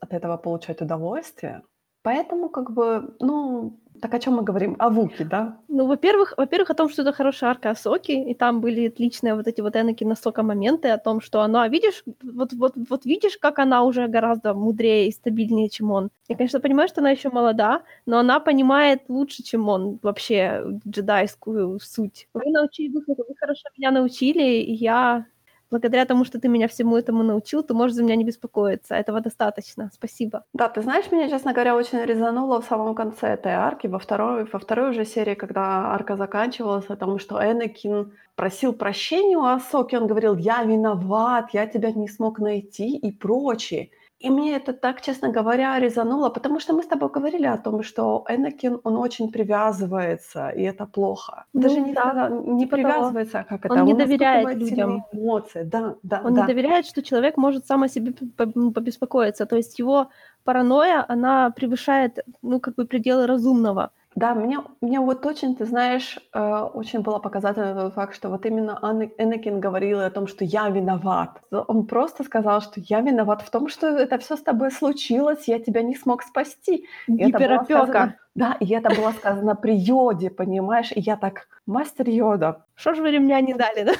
[0.00, 1.62] от этого получать удовольствие.
[2.02, 4.76] Поэтому, как бы, ну, так о чем мы говорим?
[4.78, 5.58] О Вуке, да?
[5.68, 9.46] Ну, во-первых, во-первых, о том, что это хорошая арка Асоки, и там были отличные вот
[9.46, 13.58] эти вот Энакина Сока моменты о том, что она, видишь, вот, вот, вот видишь, как
[13.58, 16.10] она уже гораздо мудрее и стабильнее, чем он.
[16.28, 21.78] Я, конечно, понимаю, что она еще молода, но она понимает лучше, чем он вообще джедайскую
[21.80, 22.28] суть.
[22.34, 25.26] Вы научили, вы, вы хорошо меня научили, и я
[25.70, 28.94] благодаря тому, что ты меня всему этому научил, ты можешь за меня не беспокоиться.
[28.94, 29.90] Этого достаточно.
[29.92, 30.44] Спасибо.
[30.52, 34.44] Да, ты знаешь, меня, честно говоря, очень резануло в самом конце этой арки, во второй,
[34.44, 39.96] во второй уже серии, когда арка заканчивалась, о том, что Энакин просил прощения у Асоки,
[39.96, 43.90] он говорил, я виноват, я тебя не смог найти и прочее.
[44.26, 47.84] И мне это так, честно говоря, резануло, потому что мы с тобой говорили о том,
[47.84, 51.44] что Энакин, он очень привязывается, и это плохо.
[51.52, 52.88] Ну Даже не, да, не типа того.
[52.88, 55.04] привязывается, а как Он это, не он доверяет испытывает людям.
[55.12, 56.40] эмоции, да, да, Он да.
[56.40, 58.14] не доверяет, что человек может сам о себе
[58.54, 59.46] ну, побеспокоиться.
[59.46, 60.08] То есть его
[60.42, 63.90] паранойя, она превышает, ну, как бы пределы разумного.
[64.16, 68.46] Да, мне, мне вот очень, ты знаешь, э, очень было показательно тот факт, что вот
[68.46, 71.42] именно Анна- Энакин говорил о том, что я виноват.
[71.50, 75.58] Он просто сказал, что я виноват в том, что это все с тобой случилось, я
[75.58, 76.86] тебя не смог спасти.
[77.06, 78.14] Гиперопека.
[78.34, 80.92] Да, и это было сказано при Йоде, понимаешь?
[80.92, 83.92] И я так, мастер Йода, Что ж вы ремня не дали, да?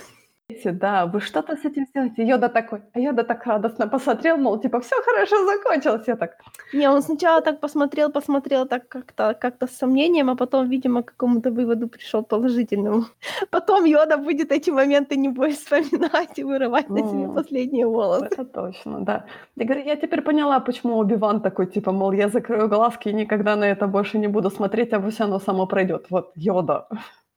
[0.65, 2.23] Да, вы что-то с этим сделаете?
[2.23, 6.07] Йода такой, а Йода так радостно посмотрел, мол, типа, все хорошо закончилось.
[6.07, 6.37] Я так,
[6.75, 11.07] Не, он сначала так посмотрел, посмотрел так как-то как с сомнением, а потом, видимо, к
[11.07, 13.05] какому-то выводу пришел положительному.
[13.51, 18.27] Потом Йода будет эти моменты, небось, вспоминать и вырывать на себе последние волосы.
[18.27, 19.25] Это точно, да.
[19.57, 23.57] Я говорю, я теперь поняла, почему Оби-Ван такой, типа, мол, я закрою глазки и никогда
[23.57, 26.07] на это больше не буду смотреть, а пусть оно само пройдет.
[26.11, 26.87] Вот, Йода.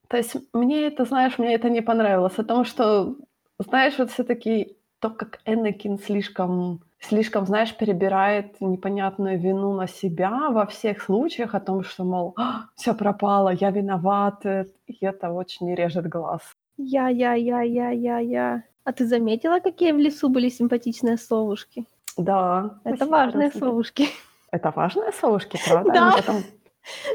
[0.10, 3.16] То есть мне это, знаешь, мне это не понравилось, о том, что,
[3.60, 10.50] знаешь, вот все таки то, как Энакин слишком слишком, знаешь, перебирает непонятную вину на себя
[10.50, 12.36] во всех случаях о том, что, мол,
[12.76, 16.42] все пропало, я виноват, э, и это очень режет глаз.
[16.78, 18.64] Я-я-я-я-я-я.
[18.84, 21.86] А ты заметила, какие в лесу были симпатичные совушки?
[22.18, 22.80] Да.
[22.84, 24.08] Это важные совушки.
[24.52, 25.92] Это важные совушки, правда?
[25.94, 26.14] Да.
[26.18, 26.44] Потом...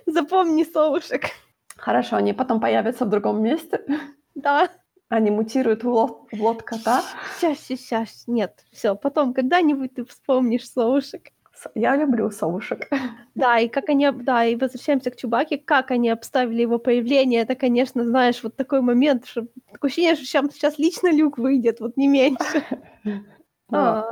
[0.06, 1.30] Запомни совушек.
[1.84, 3.84] Хорошо, они потом появятся в другом месте.
[4.34, 4.70] Да.
[5.10, 7.02] Они мутируют в лот, в лот кота.
[7.38, 11.28] Сейчас, сейчас, нет, все, потом когда-нибудь ты вспомнишь совушек.
[11.74, 12.88] Я люблю совушек.
[13.34, 17.54] Да, и как они, да, и возвращаемся к Чубаке, как они обставили его появление, это,
[17.54, 21.98] конечно, знаешь, вот такой момент, что такое ощущение, что сейчас, сейчас лично Люк выйдет, вот
[21.98, 22.64] не меньше.
[23.70, 24.04] А.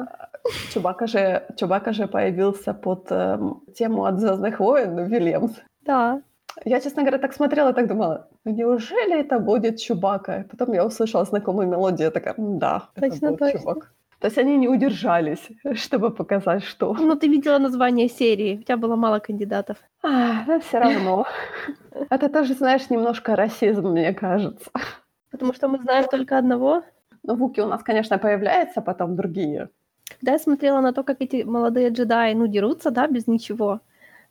[0.72, 3.38] Чубака же, Чубака же появился под э,
[3.74, 5.52] тему от Звездных войн Вильямс.
[5.82, 6.22] Да.
[6.64, 10.44] Я, честно говоря, так смотрела так думала, ну неужели это будет Чубака?
[10.50, 13.58] Потом я услышала знакомую мелодию, такая, да, точно, это точно.
[13.58, 13.92] Чубак.
[14.22, 16.94] То есть они не удержались, чтобы показать, что...
[16.94, 19.76] Ну, ты видела название серии, у тебя было мало кандидатов.
[20.02, 21.26] А, но все равно.
[22.10, 24.70] Это тоже, знаешь, немножко расизм, мне кажется.
[25.30, 26.82] Потому что мы знаем только одного.
[27.24, 29.68] Ну, Вуки у нас, конечно, появляются, потом другие.
[30.20, 33.80] Когда я смотрела на то, как эти молодые джедаи, ну, дерутся, да, без ничего,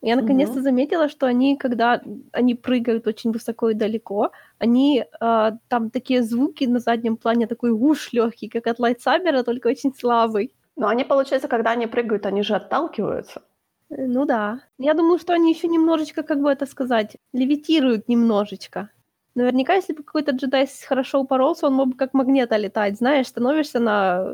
[0.02, 0.64] я наконец-то Мгм.
[0.64, 6.66] заметила, что они, когда они прыгают очень высоко и далеко, они а, там такие звуки
[6.66, 10.54] на заднем плане, такой уж легкий, как от лайтсабера, только очень слабый.
[10.76, 13.42] Но они, получается, когда они прыгают, они же отталкиваются.
[13.90, 14.62] Э, Ну да.
[14.80, 18.90] Я думаю, что они еще немножечко, как бы это сказать, левитируют немножечко.
[19.34, 23.80] Наверняка, если бы какой-то джедай хорошо упоролся, он мог бы как магнета летать, знаешь, становишься
[23.80, 24.28] на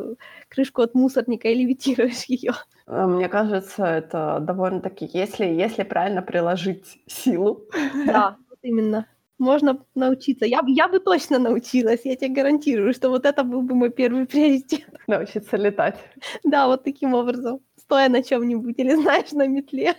[0.50, 2.54] крышку от мусорника и левитируешь ее.
[2.88, 7.66] Э, Мне кажется, это довольно-таки, если, если правильно приложить силу.
[8.06, 9.06] Да, вот именно.
[9.40, 10.46] Можно научиться.
[10.46, 14.26] Я, я бы точно научилась, я тебе гарантирую, что вот это был бы мой первый
[14.26, 14.88] приоритет.
[15.08, 15.98] Научиться летать.
[16.44, 17.60] Да, вот таким образом.
[17.76, 19.96] Стоя на чем-нибудь или, знаешь, на метле.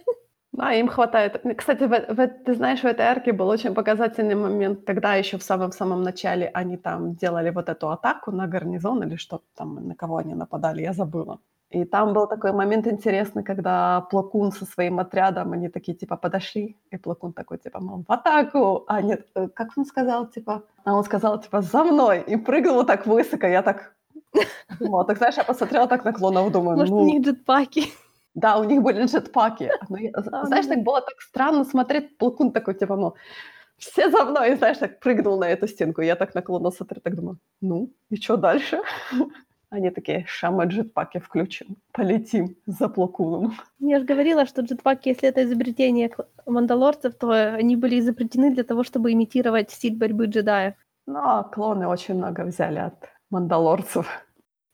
[0.58, 1.40] Да, им хватает.
[1.56, 5.42] Кстати, в, в- ты знаешь, в этой арке был очень показательный момент, когда еще в
[5.42, 10.16] самом-самом начале они там делали вот эту атаку на гарнизон или что там, на кого
[10.16, 11.38] они нападали, я забыла.
[11.70, 16.76] И там был такой момент интересный, когда Плакун со своим отрядом, они такие, типа, подошли,
[16.90, 18.84] и Плакун такой, типа, мол, в атаку!
[18.88, 22.24] А нет, э, как он сказал, типа, а он сказал, типа, за мной!
[22.26, 23.92] И прыгнул вот так высоко, я так
[24.80, 27.92] думала, так знаешь, я посмотрела так на клонов, думаю, Может, ну, у них джетпаки.
[28.40, 29.70] Да, у них были джетпаки.
[29.88, 33.14] Но я- А, знаешь, ну так было так странно смотреть, Плакун такой, типа, ну,
[33.78, 36.02] все за мной, и, знаешь, так прыгнул на эту стенку.
[36.02, 38.78] Я так наклонно смотрю, так думаю, ну, и что дальше?
[39.70, 43.52] Они такие, ща мы джетпаки включим, полетим за Плакуном.
[43.80, 46.10] Я же говорила, что джетпаки, если это изобретение
[46.46, 50.74] мандалорцев, то они были изобретены для того, чтобы имитировать стиль борьбы джедаев.
[51.06, 52.94] Ну, а клоны очень много взяли от
[53.30, 54.06] мандалорцев.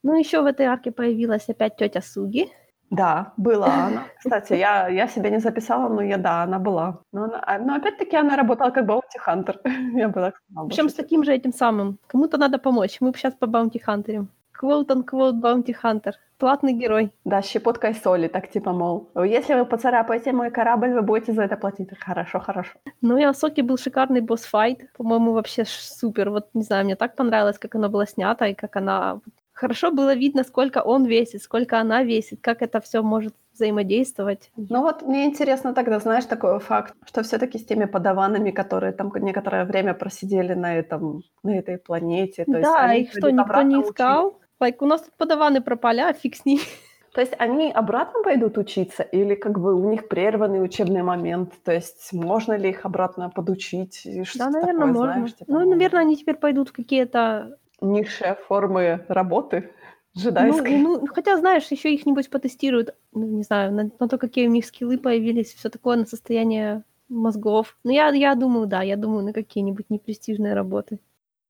[0.05, 2.49] Ну, еще в этой арке появилась опять тетя Суги.
[2.91, 4.03] Да, была она.
[4.19, 6.99] Кстати, я, я себе не записала, но я, да, она была.
[7.13, 9.59] Но, она- а- но опять-таки она работала как Баунти Хантер.
[9.95, 10.69] Я бы так сказала.
[10.69, 11.99] Причем с таким же этим самым.
[12.07, 13.01] Кому-то надо помочь.
[13.01, 14.29] Мы сейчас по баунти хантерим.
[14.61, 16.15] Quote-unquote bounty hunter.
[16.39, 17.11] Платный герой.
[17.25, 21.57] Да, щепоткой соли, так типа, мол, если вы поцарапаете мой корабль, вы будете за это
[21.57, 21.89] платить.
[21.99, 22.71] Хорошо, хорошо.
[23.03, 24.79] Ну и Асоки был шикарный boss fight.
[24.97, 26.31] По-моему, вообще супер.
[26.31, 29.21] Вот, не знаю, мне так понравилось, как оно было снято, и как она...
[29.55, 34.51] Хорошо было видно, сколько он весит, сколько она весит, как это все может взаимодействовать.
[34.57, 39.13] Ну вот мне интересно тогда, знаешь, такой факт, что все-таки с теми подаванами, которые там
[39.15, 43.63] некоторое время просидели на этом, на этой планете, то есть да, они их что, никто
[43.63, 44.41] не учить- искал?
[44.61, 46.61] Like, у нас тут подаваны пропали, а фиг с ними.
[47.15, 51.53] То есть они обратно пойдут учиться или как бы у них прерванный учебный момент?
[51.63, 54.03] То есть можно ли их обратно подучить?
[54.35, 55.13] Да, наверное, такое, можно.
[55.13, 57.57] знаешь, типа, ну, наверное, они теперь пойдут в какие-то...
[57.85, 59.71] низшие формы работы
[60.15, 60.79] Ну, джедайской.
[60.79, 64.51] ну, хотя, знаешь, еще их, небось, потестируют, ну, не знаю, на, на то, какие у
[64.51, 67.77] них скиллы появились, все такое, на состояние мозгов.
[67.85, 70.99] Ну, я, я думаю, да, я думаю, на какие-нибудь непрестижные работы.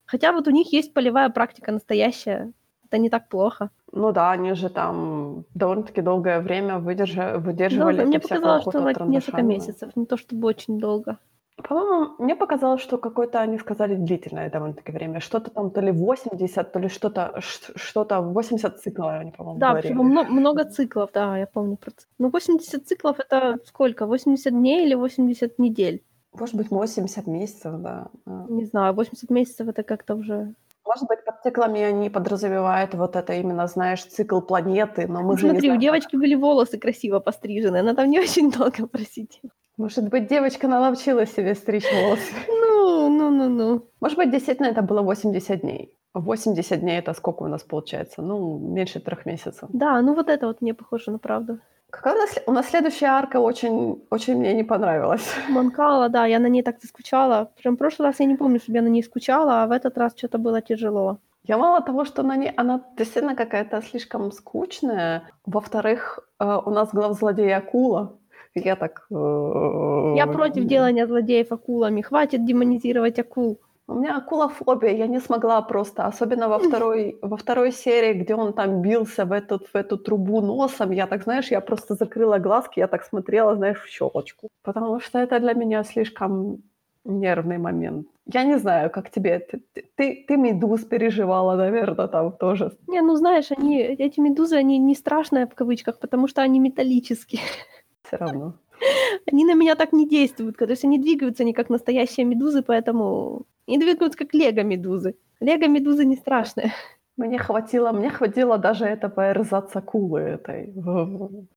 [0.05, 2.53] Хотя вот у них есть полевая практика настоящая.
[2.85, 3.71] Это не так плохо.
[3.91, 8.07] Ну да, они же там довольно-таки долгое время выдержа- выдерживали Долго.
[8.09, 11.17] Мне показалось, что несколько месяцев, не то чтобы очень долго.
[11.63, 15.19] По-моему, мне показалось, что какое-то они сказали длительное довольно-таки время.
[15.21, 17.39] Что-то там то ли 80, то ли что-то,
[17.75, 19.93] что-то 80 циклов, они, по-моему, Да, говорили.
[19.93, 22.09] причем мно- много циклов, да, я помню про цикл.
[22.19, 24.05] Ну, 80 циклов это сколько?
[24.05, 26.03] 80 дней или 80 недель?
[26.33, 28.07] Может быть, 80 месяцев, да.
[28.49, 30.53] Не знаю, 80 месяцев это как-то уже...
[30.85, 35.45] Может быть, под циклами они подразумевают вот это именно, знаешь, цикл планеты, но мы же
[35.45, 35.79] не Смотри, у знаем.
[35.81, 39.51] девочки были волосы красиво пострижены, она там не очень долго просидела.
[39.77, 42.33] Может быть, девочка наловчила себе стричь волосы.
[42.47, 43.81] Ну, Ну, ну, ну.
[43.99, 45.93] Может быть, действительно это было 80 дней.
[46.13, 48.21] 80 дней это сколько у нас получается?
[48.21, 49.69] Ну, меньше трех месяцев.
[49.73, 51.59] Да, ну вот это вот мне похоже на правду.
[51.89, 55.27] Какая у нас, у нас следующая арка очень, очень мне не понравилась.
[55.49, 57.51] Манкала, да, я на ней так заскучала.
[57.61, 59.97] Прям в прошлый раз я не помню, чтобы я на ней скучала, а в этот
[59.97, 61.19] раз что-то было тяжело.
[61.47, 65.23] Я мало того, что на ней она действительно какая-то слишком скучная.
[65.45, 68.17] Во-вторых, э, у нас глав злодея акула.
[68.55, 69.05] Я так...
[69.11, 72.01] э, Я против делания злодеев акулами.
[72.01, 73.59] Хватит демонизировать акул.
[73.87, 78.53] У меня акулофобия, я не смогла просто, особенно во второй, во второй серии, где он
[78.53, 82.79] там бился в, этот, в эту трубу носом, я так, знаешь, я просто закрыла глазки,
[82.79, 84.49] я так смотрела, знаешь, в щелочку.
[84.63, 86.63] Потому что это для меня слишком
[87.03, 88.07] нервный момент.
[88.25, 89.39] Я не знаю, как тебе.
[89.39, 89.61] Ты,
[89.95, 92.71] ты, ты медуз переживала, наверное, там тоже.
[92.87, 97.41] Не, ну знаешь, они, эти медузы, они не страшные в кавычках, потому что они металлические.
[98.07, 98.53] Все равно.
[99.31, 103.45] Они на меня так не действуют, то есть они двигаются не как настоящие медузы, поэтому
[103.67, 105.15] они двигаются как лего-медузы.
[105.39, 106.73] Лего-медузы не страшные.
[107.17, 110.73] Мне хватило, мне хватило даже этого эрзац акулы этой.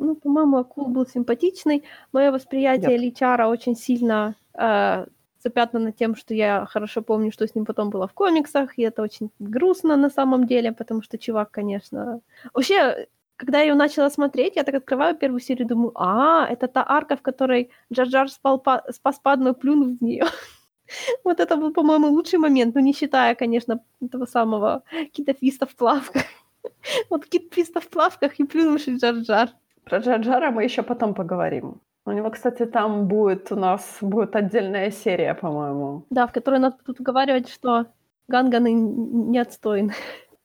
[0.00, 1.82] Ну, по-моему, акул был симпатичный.
[2.12, 3.00] Мое восприятие Нет.
[3.00, 5.06] Личара очень сильно э,
[5.42, 9.02] запятнано тем, что я хорошо помню, что с ним потом было в комиксах, и это
[9.02, 12.20] очень грустно на самом деле, потому что чувак, конечно...
[12.54, 16.84] Вообще, когда я ее начала смотреть, я так открываю первую серию, думаю, а, это та
[16.86, 20.24] арка, в которой Джаджар спал, па- спас падну и плюнул в нее.
[21.24, 26.22] Вот это был, по-моему, лучший момент, ну, не считая, конечно, этого самого китофиста в плавках.
[27.10, 29.48] Вот китфиста в плавках и плюнувший Джар-Джар.
[29.84, 31.80] Про Джаджара мы еще потом поговорим.
[32.06, 36.02] У него, кстати, там будет у нас будет отдельная серия, по-моему.
[36.10, 37.86] Да, в которой надо тут уговаривать, что
[38.28, 39.92] Ганганы не отстойны.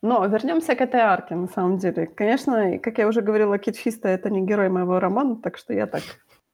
[0.04, 2.08] Но вернемся к этой арке, на самом деле.
[2.08, 5.88] Конечно, как я уже говорила, Кит Фиста— это не герой моего романа, так что я
[5.88, 6.04] так...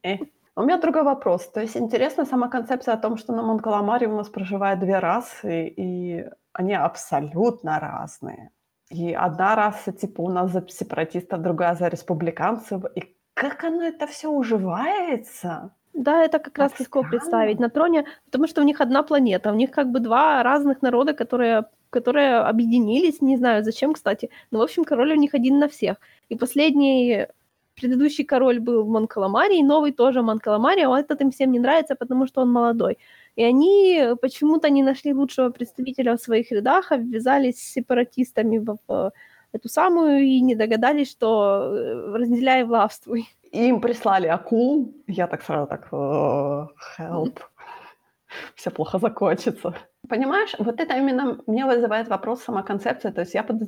[0.04, 0.18] Э.
[0.56, 1.50] У меня другой вопрос.
[1.50, 5.68] То есть интересна сама концепция о том, что на Монкаламаре у нас проживает две расы,
[5.68, 8.52] и они абсолютно разные.
[8.92, 12.84] И одна раса, типа, у нас за сепаратистов, другая за республиканцев.
[12.96, 15.72] И как оно это все уживается?
[15.94, 17.60] Да, это как раз легко представить.
[17.60, 21.14] На троне, потому что у них одна планета, у них как бы два разных народа,
[21.14, 25.68] которые, которые объединились, не знаю зачем, кстати, но, в общем, король у них один на
[25.68, 25.98] всех.
[26.30, 27.28] И последний,
[27.76, 32.28] предыдущий король был и новый тоже в Монкаламаре, а этот им всем не нравится, потому
[32.28, 32.98] что он молодой.
[33.36, 38.78] И они почему-то не нашли лучшего представителя в своих рядах, а ввязались с сепаратистами в,
[38.88, 39.12] в
[39.52, 43.28] эту самую и не догадались, что э, разделяй властвуй.
[43.52, 44.94] Им прислали акул.
[45.08, 47.40] Я так сразу так, «О, help.
[48.56, 49.74] Все плохо закончится.
[50.08, 53.12] Понимаешь, вот это именно мне вызывает вопрос сама концепция.
[53.12, 53.60] То есть я, под...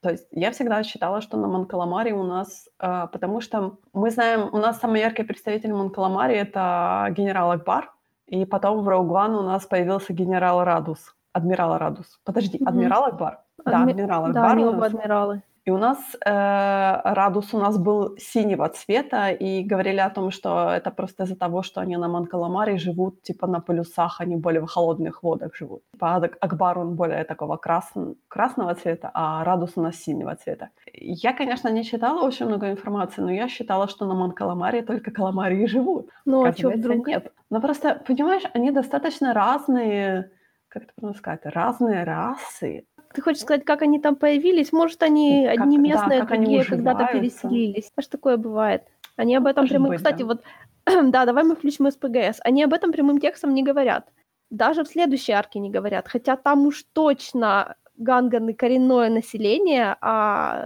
[0.00, 4.48] То есть я всегда считала, что на Монкаламаре у нас, э, потому что мы знаем,
[4.52, 7.92] у нас самый яркий представитель Монкаламаре это генерал Акбар,
[8.26, 12.20] и потом в One у нас появился генерал Радус, адмирал Радус.
[12.24, 13.40] Подожди, адмирал Акбар?
[13.64, 14.56] Да, Адми- адмирал Да, Акбар.
[14.56, 14.86] они у нас.
[14.92, 15.42] адмиралы.
[15.66, 20.68] И у нас э, Радус у нас был синего цвета, и говорили о том, что
[20.68, 24.66] это просто из-за того, что они на Манкаламаре живут, типа на полюсах, они более в
[24.66, 25.82] холодных водах живут.
[25.92, 30.68] Типа Ак- Акбар, он более такого красн- красного цвета, а Радус у нас синего цвета.
[30.92, 35.62] Я, конечно, не читала очень много информации, но я считала, что на Манкаламаре только каламари
[35.62, 36.10] и живут.
[36.26, 37.06] Ну, а что вдруг?
[37.06, 37.32] нет.
[37.48, 40.30] Но просто, понимаешь, они достаточно разные,
[40.68, 44.72] как это правильно сказать, разные расы, Ты хочешь сказать, как они там появились?
[44.72, 47.92] Может, они Как- одни да, местные, они другие когда-то переселились.
[47.96, 48.82] Аж такое бывает.
[49.16, 49.88] Они об этом Может прямым...
[49.90, 50.24] быть, Кстати, да.
[50.26, 50.42] вот,
[51.12, 52.40] да, давай мы включим СПГС.
[52.42, 54.08] Они об этом прямым текстом не говорят.
[54.50, 56.08] Даже в следующей арке не говорят.
[56.08, 60.58] Хотя там уж точно ганганы коренное население, а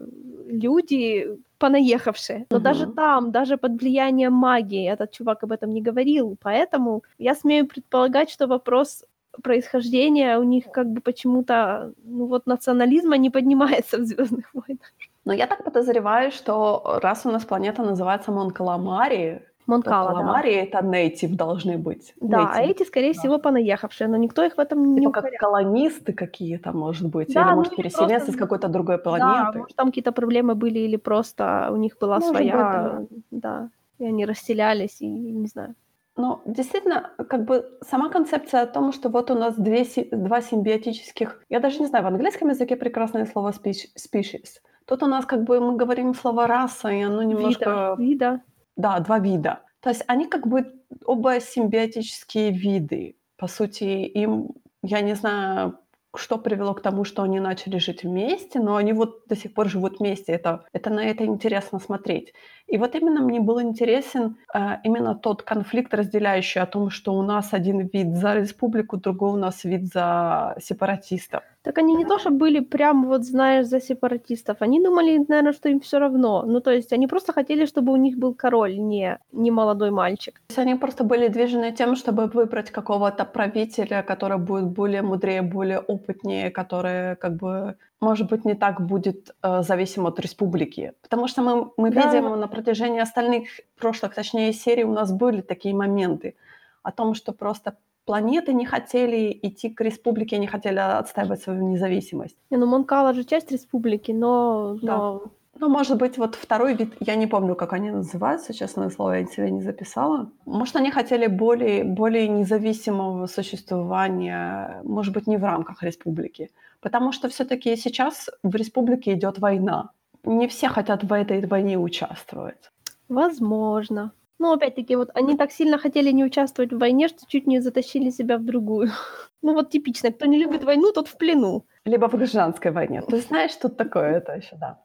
[0.00, 0.06] э,
[0.48, 2.46] люди понаехавшие.
[2.50, 2.64] Но Мгм.
[2.64, 6.36] даже там, даже под влиянием магии, этот чувак об этом не говорил.
[6.42, 9.04] Поэтому я смею предполагать, что вопрос
[9.42, 14.92] происхождения у них как бы почему-то, ну вот национализма не поднимается в Звездных войнах.
[15.24, 20.14] Но я так подозреваю, что раз у нас планета называется Монкаламари, Монкала, да.
[20.16, 22.14] Каламари это native должны быть.
[22.20, 22.70] Да, а Native.
[22.70, 27.08] эти, скорее всего, понаехавшие, но никто их в этом не Типа как колонисты какие-то, может
[27.08, 29.58] быть, Да, или, ну, может, переселенцы просто- с какой-то другой Да, планеты.
[29.58, 34.06] может, там какие-то проблемы были, или просто у них была Может своя, быть, да, и
[34.06, 35.74] они расселялись, и не знаю.
[36.20, 41.42] Но действительно, как бы сама концепция о том, что вот у нас две, два симбиотических...
[41.48, 44.60] Я даже не знаю, в английском языке прекрасное слово species.
[44.84, 47.96] Тут у нас как бы мы говорим слово раса, и оно немножко...
[47.98, 48.40] Вида, вида.
[48.76, 49.60] Да, два вида.
[49.80, 50.72] То есть они как бы
[51.06, 53.16] оба симбиотические виды.
[53.38, 54.50] По сути, им,
[54.82, 55.78] я не знаю,
[56.14, 59.68] что привело к тому, что они начали жить вместе, но они вот до сих пор
[59.68, 60.32] живут вместе.
[60.32, 62.34] Это, это на это интересно смотреть.
[62.70, 67.22] И вот именно мне был интересен э, именно тот конфликт, разделяющий о том, что у
[67.22, 71.42] нас один вид за республику, другой у нас вид за сепаратистов.
[71.62, 74.56] Так они не то, что были прям вот, знаешь, за сепаратистов.
[74.60, 76.44] Они думали, наверное, что им все равно.
[76.46, 80.34] Ну, то есть они просто хотели, чтобы у них был король, не, не молодой мальчик.
[80.34, 85.42] То есть они просто были движены тем, чтобы выбрать какого-то правителя, который будет более мудрее,
[85.42, 90.94] более опытнее, который как бы может быть, не так будет э, зависим от республики.
[91.02, 92.06] Потому что мы, мы да.
[92.06, 93.48] видим на протяжении остальных
[93.78, 96.34] прошлых, точнее, серий у нас были такие моменты
[96.82, 97.76] о том, что просто
[98.06, 102.36] планеты не хотели идти к республике, не хотели отстаивать свою независимость.
[102.50, 104.78] Не, ну Монкала же часть республики, но...
[104.82, 104.96] Да.
[104.96, 105.22] но...
[105.60, 109.26] Ну, может быть, вот второй вид, я не помню, как они называются, честное слово, я
[109.26, 110.30] себе не записала.
[110.46, 116.50] Может, они хотели более, более независимого существования, может быть, не в рамках республики.
[116.80, 119.90] Потому что все-таки сейчас в республике идет война.
[120.24, 122.70] Не все хотят в этой войне участвовать.
[123.10, 124.12] Возможно.
[124.38, 128.10] Ну, опять-таки, вот они так сильно хотели не участвовать в войне, что чуть не затащили
[128.10, 128.90] себя в другую.
[129.42, 131.64] Ну, вот типично, кто не любит войну, тот в плену.
[131.86, 133.00] Либо в гражданской войне.
[133.00, 134.76] Ты знаешь, что такое это еще, да.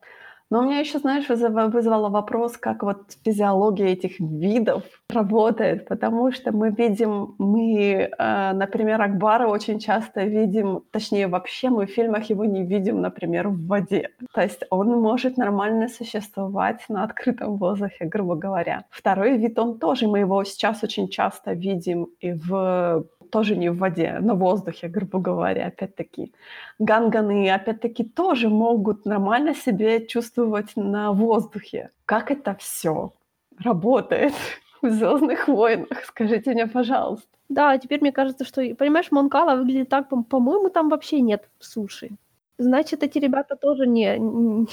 [0.52, 6.52] Но у меня еще, знаешь, вызвало вопрос, как вот физиология этих видов работает, потому что
[6.52, 12.46] мы видим, мы, э, например, Акбара очень часто видим, точнее вообще мы в фильмах его
[12.46, 14.12] не видим, например, в воде.
[14.34, 18.86] То есть он может нормально существовать на открытом воздухе, грубо говоря.
[18.90, 23.78] Второй вид, он тоже, мы его сейчас очень часто видим и в тоже не в
[23.78, 26.32] воде, на воздухе, грубо говоря, опять-таки.
[26.80, 31.90] Ганганы, опять-таки, тоже могут нормально себя чувствовать на воздухе.
[32.06, 33.12] Как это все
[33.60, 34.34] работает
[34.82, 36.06] в Звездных войнах?
[36.06, 37.28] Скажите мне, пожалуйста.
[37.50, 42.12] Да, теперь мне кажется, что, понимаешь, Монкала выглядит так, по-моему, там вообще нет суши.
[42.58, 44.68] Значит, эти ребята тоже не, не,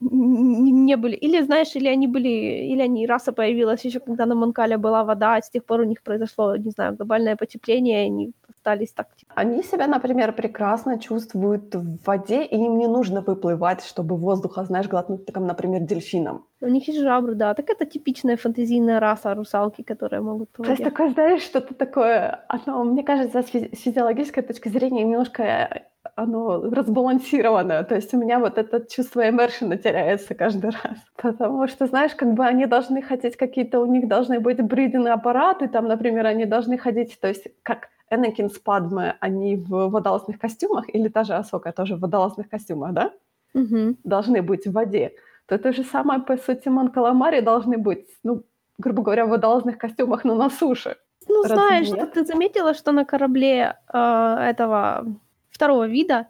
[0.00, 1.14] не были.
[1.14, 5.36] Или, знаешь, или они были, или они раса появилась еще, когда на Монкале была вода,
[5.36, 9.06] а с тех пор у них произошло, не знаю, глобальное потепление, и они остались так.
[9.16, 9.32] Типа.
[9.34, 14.88] Они себя, например, прекрасно чувствуют в воде, и им не нужно выплывать, чтобы воздуха, знаешь,
[14.88, 16.44] глотнуть, таком, например, дельфином.
[16.60, 17.54] У них есть жабры, да.
[17.54, 20.76] Так это типичная фантазийная раса русалки, которые могут плавать.
[20.76, 25.84] То есть такое, знаешь, что-то такое, оно, мне кажется, с физиологической точки зрения немножко
[26.16, 27.84] оно разбалансировано.
[27.84, 30.98] То есть у меня вот это чувство эмершена теряется каждый раз.
[31.16, 35.68] Потому что, знаешь, как бы они должны хотеть какие-то, у них должны быть бриденные аппараты,
[35.68, 40.84] там, например, они должны ходить, то есть как Энакин с Падме, они в водолазных костюмах,
[40.94, 43.12] или та же Асока тоже в водолазных костюмах, да?
[43.54, 43.96] Угу.
[44.04, 45.12] Должны быть в воде.
[45.46, 48.42] То то же самое, по сути, Мон Каламари должны быть, ну,
[48.78, 50.96] грубо говоря, в водолазных костюмах, но на суше.
[51.28, 52.12] Ну, Разве знаешь, нет?
[52.12, 55.06] ты заметила, что на корабле э, этого
[55.50, 56.28] второго вида,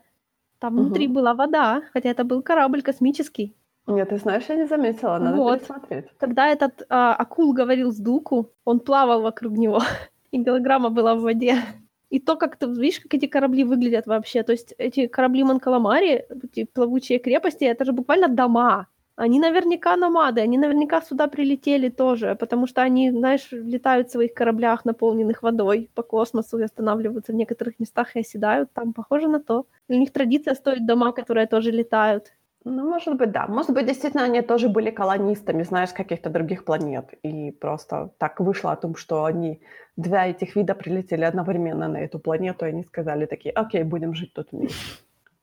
[0.58, 0.84] там угу.
[0.84, 3.54] внутри была вода, хотя это был корабль космический.
[3.86, 5.60] Нет, ты знаешь, я не заметила, надо вот.
[5.60, 6.04] пересмотреть.
[6.18, 9.80] Когда этот а, акул говорил с Дуку, он плавал вокруг него,
[10.30, 11.62] и голограмма была в воде.
[12.10, 14.42] И то, как ты видишь, как эти корабли выглядят вообще.
[14.42, 18.86] То есть эти корабли Манкаламари, эти плавучие крепости, это же буквально дома.
[19.18, 24.32] Они наверняка номады, они наверняка сюда прилетели тоже, потому что они, знаешь, летают в своих
[24.32, 28.92] кораблях, наполненных водой по космосу и останавливаются в некоторых местах и оседают там.
[28.92, 29.66] Похоже на то.
[29.88, 32.32] У них традиция стоит дома, которые тоже летают.
[32.64, 33.48] Ну, может быть, да.
[33.48, 37.06] Может быть, действительно, они тоже были колонистами, знаешь, каких-то других планет.
[37.24, 39.60] И просто так вышло о том, что они,
[39.96, 44.32] два этих вида прилетели одновременно на эту планету, и они сказали такие, окей, будем жить
[44.32, 44.76] тут вместе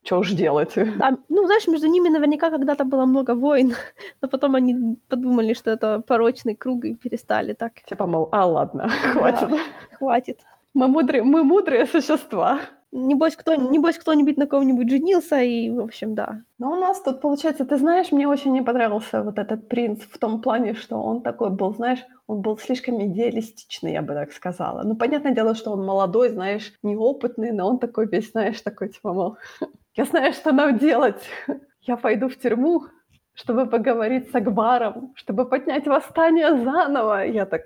[0.06, 0.74] что уж делать.
[0.76, 3.74] Да, ну, знаешь, между ними наверняка когда-то было много войн,
[4.22, 7.74] но потом они подумали, что это порочный круг и перестали так.
[7.90, 9.50] Типа, мол, а ладно, хватит.
[9.50, 9.58] Да,
[9.98, 10.40] хватит.
[10.74, 12.60] Мы мудрые, мы мудрые существа.
[12.92, 16.44] Небось, кто, небось, кто-нибудь на ком-нибудь женился, и, в общем, да.
[16.60, 20.18] Но у нас тут, получается, ты знаешь, мне очень не понравился вот этот принц в
[20.18, 24.84] том плане, что он такой был, знаешь, он был слишком идеалистичный, я бы так сказала.
[24.84, 29.14] Ну, понятное дело, что он молодой, знаешь, неопытный, но он такой весь, знаешь, такой, типа,
[29.14, 29.38] мол,
[29.96, 31.24] я знаю, что нам делать.
[31.82, 32.86] Я пойду в тюрьму,
[33.34, 37.26] чтобы поговорить с Акбаром, чтобы поднять восстание заново.
[37.26, 37.62] Я так...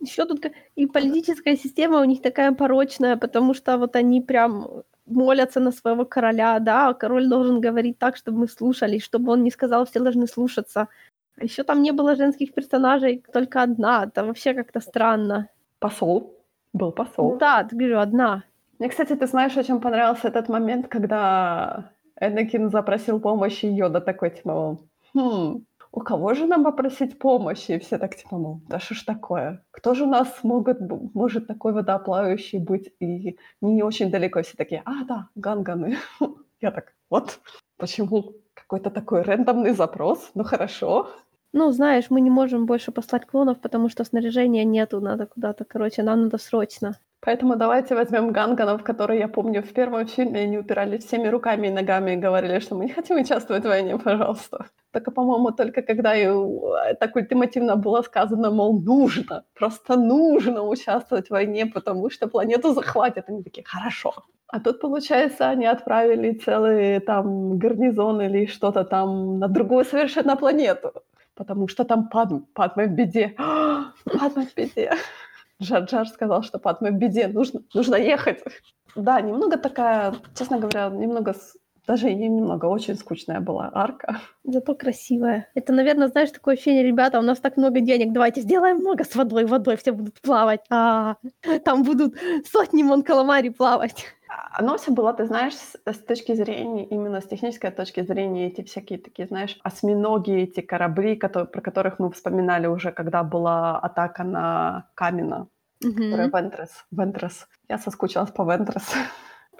[0.00, 5.60] Еще тут и политическая система у них такая порочная, потому что вот они прям молятся
[5.60, 9.50] на своего короля, да, а король должен говорить так, чтобы мы слушались, чтобы он не
[9.50, 10.88] сказал, все должны слушаться.
[11.36, 14.04] А еще там не было женских персонажей, только одна.
[14.04, 15.48] Это вообще как-то странно.
[15.78, 16.34] Посол.
[16.72, 17.36] Был посол.
[17.38, 18.44] Да, ты говорю, одна.
[18.78, 24.78] Мне, кстати, ты знаешь, очень понравился этот момент, когда Энакин запросил помощи, Йода такой, типа,
[25.14, 27.72] хм, у кого же нам попросить помощи?
[27.72, 29.64] И все так, типа, мол, да что ж такое?
[29.70, 30.78] Кто же у нас могут,
[31.14, 34.42] может такой водоплавающий быть и не очень далеко?
[34.42, 35.96] Все такие, а, да, ганганы.
[36.60, 37.40] Я так, вот,
[37.78, 40.30] почему какой-то такой рандомный запрос?
[40.34, 41.08] Ну хорошо.
[41.52, 46.02] Ну, знаешь, мы не можем больше послать клонов, потому что снаряжения нету, надо куда-то, короче,
[46.02, 46.98] нам надо срочно.
[47.20, 51.70] Поэтому давайте возьмем ганганов, которые, я помню, в первом фильме они упирались всеми руками и
[51.70, 54.66] ногами и говорили, что мы не хотим участвовать в войне, пожалуйста.
[54.92, 56.26] Только, по-моему, только когда и
[57.00, 63.28] так ультимативно было сказано, мол, нужно, просто нужно участвовать в войне, потому что планету захватят.
[63.28, 64.14] Они такие, хорошо.
[64.46, 70.92] А тут, получается, они отправили целый там гарнизон или что-то там на другую совершенно планету,
[71.34, 73.34] потому что там Падм, Падма в беде.
[73.36, 74.92] Падма в беде.
[75.60, 78.42] Джар-Джар сказал, что Падма в беде, нужно, нужно ехать.
[78.94, 81.34] Да, немного такая, честно говоря, немного
[81.88, 84.20] даже не немного, очень скучная была арка.
[84.44, 85.48] Зато красивая.
[85.54, 89.16] Это, наверное, знаешь, такое ощущение, ребята, у нас так много денег, давайте сделаем много с
[89.16, 90.60] водой, водой все будут плавать.
[90.70, 91.16] А,
[91.64, 92.14] там будут
[92.52, 94.04] сотни монкаламари плавать.
[94.52, 98.62] Оно все было, ты знаешь, с, с точки зрения, именно с технической точки зрения, эти
[98.62, 104.24] всякие такие, знаешь, осьминоги, эти корабли, которые, про которых мы вспоминали уже, когда была атака
[104.24, 105.48] на Камина,
[105.82, 106.04] mm-hmm.
[106.04, 106.84] которая Вентрес.
[106.90, 107.48] Вентрес.
[107.66, 108.94] Я соскучилась по Вентрес.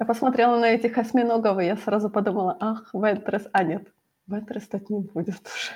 [0.01, 3.49] Я посмотрела на этих осьминогов, и я сразу подумала, ах, Вентрес.
[3.53, 3.89] А нет,
[4.27, 5.73] Вентрес тут не будет уже.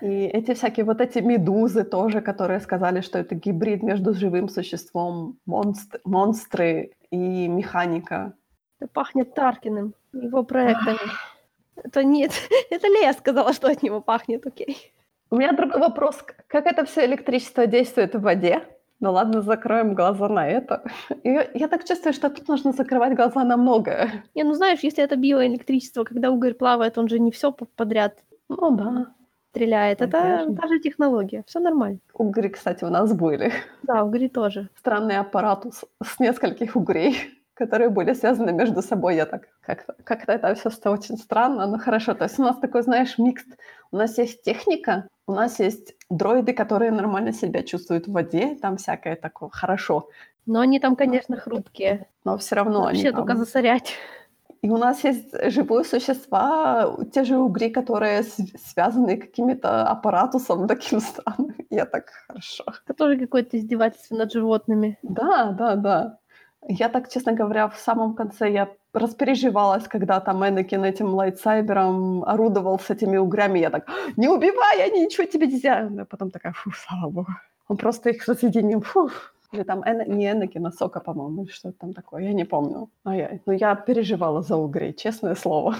[0.00, 5.38] И эти всякие вот эти медузы тоже, которые сказали, что это гибрид между живым существом,
[5.46, 8.34] монстр, монстры и механика.
[8.78, 10.98] Это пахнет Таркиным, его проектами.
[11.76, 12.32] Это нет,
[12.70, 14.92] это Лея сказала, что от него пахнет, окей.
[15.30, 16.24] У меня другой вопрос.
[16.46, 18.62] Как это все электричество действует в воде?
[19.00, 20.82] Ну ладно, закроем глаза на это.
[21.22, 24.24] И я так чувствую, что тут нужно закрывать глаза на многое.
[24.34, 28.18] Не, ну знаешь, если это биоэлектричество, когда уголь плавает, он же не все подряд.
[28.48, 29.06] Ну да.
[29.50, 29.98] Стреляет.
[29.98, 30.52] Конечно.
[30.52, 31.42] Это та же технология.
[31.46, 31.98] Все нормально.
[32.12, 33.52] Угри, кстати, у нас были.
[33.82, 34.68] Да, угри тоже.
[34.76, 39.16] Странный аппаратус с нескольких угрей, которые были связаны между собой.
[39.16, 42.14] Я так как-то, как-то это все очень странно, но хорошо.
[42.14, 43.44] То есть у нас такой, знаешь, микс.
[43.90, 48.76] У нас есть техника, у нас есть дроиды, которые нормально себя чувствуют в воде, там
[48.76, 50.08] всякое такое хорошо.
[50.46, 52.06] Но они там, конечно, хрупкие.
[52.24, 53.26] Но все равно Вообще они там...
[53.26, 53.94] только засорять.
[54.62, 61.54] И у нас есть живые существа, те же угри, которые связаны какими-то аппаратусом таким странным.
[61.70, 62.64] Я так хорошо.
[62.84, 64.98] Это тоже какое-то издевательство над животными.
[65.02, 66.18] Да, да, да.
[66.66, 72.78] Я так, честно говоря, в самом конце я распереживалась, когда там Энакин этим лайтсайбером орудовал
[72.78, 73.60] с этими угрями.
[73.60, 75.98] Я так, не убивай, они ничего тебе не сделают.
[75.98, 77.32] А потом такая, фу, слава богу.
[77.68, 78.80] Он просто их разъединил.
[78.80, 79.10] Фу.
[79.52, 80.18] Или там Эн...
[80.18, 82.22] не Энакин, а Сока, по-моему, или что-то там такое.
[82.22, 82.90] Я не помню.
[83.04, 83.38] А я...
[83.46, 85.76] Но я переживала за угрей, честное слово.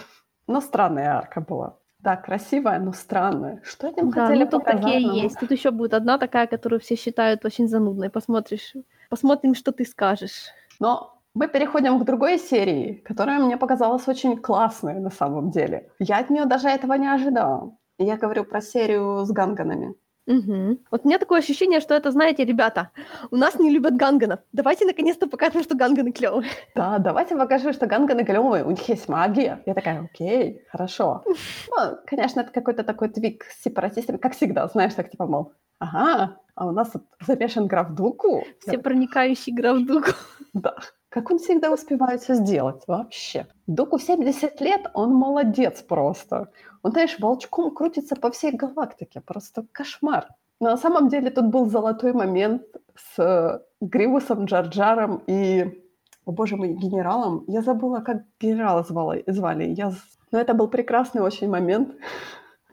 [0.47, 1.77] Но странная арка была.
[1.99, 3.61] Да, красивая, но странная.
[3.65, 5.17] Что этим да, хотели ну, тут показать такие нам?
[5.17, 5.41] есть.
[5.41, 8.09] Тут еще будет одна такая, которую все считают очень занудной.
[8.09, 8.75] Посмотришь,
[9.11, 10.47] посмотрим, что ты скажешь.
[10.81, 15.91] Но мы переходим к другой серии, которая мне показалась очень классной на самом деле.
[15.99, 17.77] Я от нее даже этого не ожидала.
[17.99, 19.95] Я говорю про серию с ганганами.
[20.29, 20.79] Угу.
[20.91, 22.91] Вот у меня такое ощущение, что это, знаете, ребята,
[23.31, 24.41] у нас не любят ганганов.
[24.53, 26.51] Давайте наконец-то покажем, что ганганы клевые.
[26.75, 28.65] Да, давайте покажем, что ганганы клевые.
[28.65, 29.63] У них есть магия.
[29.65, 31.25] Я такая, окей, хорошо.
[31.71, 36.37] Ну, конечно, это какой-то такой твик с сепаратистами, как всегда, знаешь, так типа, мол, ага,
[36.55, 36.93] а у нас
[37.27, 38.45] замешан граф Дуку.
[38.61, 40.11] Все проникающий граф Дуку.
[40.53, 40.75] Да.
[41.09, 43.47] Как он всегда успевает все сделать вообще.
[43.67, 46.51] Дуку 70 лет, он молодец просто.
[46.83, 49.21] Он, знаешь, волчком крутится по всей галактике.
[49.21, 50.29] Просто кошмар.
[50.61, 52.63] Но на самом деле тут был золотой момент
[52.97, 55.83] с э, Гривусом, Джарджаром и,
[56.25, 57.45] о боже мой, генералом.
[57.47, 59.25] Я забыла, как генерала звали.
[59.27, 59.65] звали.
[59.65, 59.93] Я...
[60.31, 61.95] Но это был прекрасный очень момент,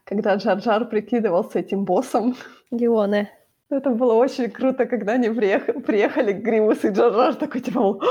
[0.05, 2.35] когда Джарджар прикидывался этим боссом.
[2.71, 3.31] Леоне.
[3.69, 8.01] Это было очень круто, когда они приехали, приехали Гривус и Джарджар такой, типа, мол,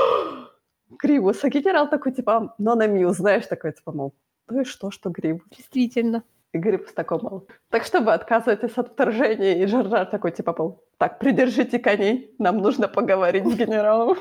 [1.01, 4.13] Гривус, а генерал такой, типа, но на мью, знаешь, такой, типа, мол,
[4.49, 5.43] ну и что, что Гривус?
[5.49, 6.23] Действительно.
[6.51, 9.63] И Гривус такой, мол, так что вы отказываетесь от вторжения?
[9.63, 14.17] И Джарджар такой, типа, мол, так, придержите коней, нам нужно поговорить с генералом.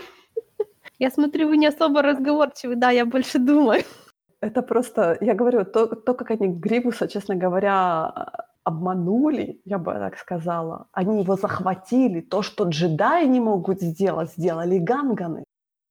[1.01, 3.83] Я смотрю, вы не особо разговорчивы, да, я больше думаю.
[4.45, 8.13] Это просто, я говорю, то, то как они Гривуса, честно говоря,
[8.65, 10.87] обманули, я бы так сказала.
[10.93, 12.21] Они его захватили.
[12.21, 15.45] То, что джедаи не могут сделать, сделали ганганы.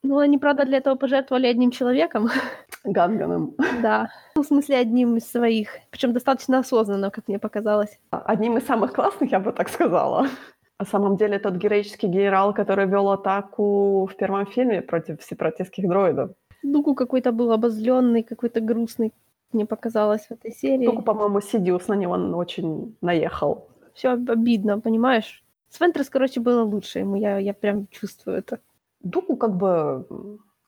[0.03, 2.29] Ну, они, правда, для этого пожертвовали одним человеком.
[2.83, 3.55] Ганганом.
[3.81, 4.09] Да.
[4.35, 5.69] Ну, в смысле, одним из своих.
[5.89, 7.99] Причем достаточно осознанно, как мне показалось.
[8.11, 10.27] Одним из самых классных, я бы так сказала.
[10.79, 16.31] На самом деле, тот героический генерал, который вел атаку в первом фильме против сепаратистских дроидов.
[16.63, 19.13] Дуку какой-то был обозленный, какой-то грустный,
[19.51, 20.85] мне показалось в этой серии.
[20.85, 23.67] Только, по-моему, Сидиус на него очень наехал.
[23.93, 25.43] Все обидно, понимаешь?
[25.69, 28.59] С Вентрес, короче, было лучше ему, я, я прям чувствую это.
[29.01, 30.07] Дуку как бы...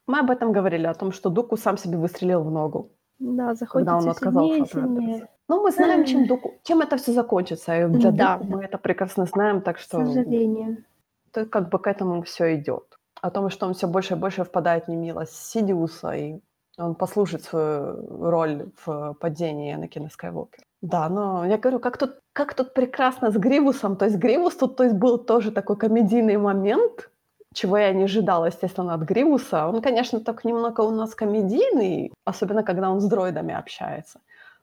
[0.08, 2.92] Мы об этом говорили, о том, что Дуку сам себе выстрелил в ногу.
[3.20, 6.54] Да, заходит когда он отказался сильнее, Ну, мы знаем, чем, доку...
[6.64, 7.76] чем это все закончится.
[7.76, 10.84] И для Да, Дуку мы это прекрасно знаем, так К что сожалению.
[11.32, 13.00] то как бы к этому все идет.
[13.22, 16.40] О том, что он все больше и больше впадает в немилость Сидиуса, и
[16.78, 20.64] он послужит свою роль в падении Анакина Скайуокера.
[20.82, 23.96] Да, но я говорю, как тут, как тут прекрасно с Гривусом.
[23.96, 27.10] То есть Гривус тут то есть, был тоже такой комедийный момент,
[27.54, 29.68] чего я не ожидала, естественно, от Гривуса.
[29.68, 34.20] Он, конечно, так немного у нас комедийный, особенно когда он с дроидами общается.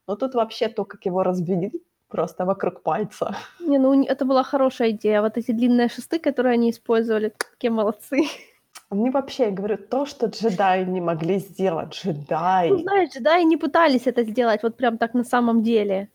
[0.07, 1.73] Но тут вообще то, как его разбили
[2.13, 3.35] просто вокруг пальца.
[3.61, 5.23] Не, ну это была хорошая идея.
[5.23, 8.23] Вот эти длинные шесты, которые они использовали, такие молодцы.
[8.91, 12.83] Мне вообще, я говорю, то, что джедаи не могли сделать, Ну, джедаи.
[12.83, 16.09] знаешь, джедаи не пытались это сделать вот прям так на самом деле.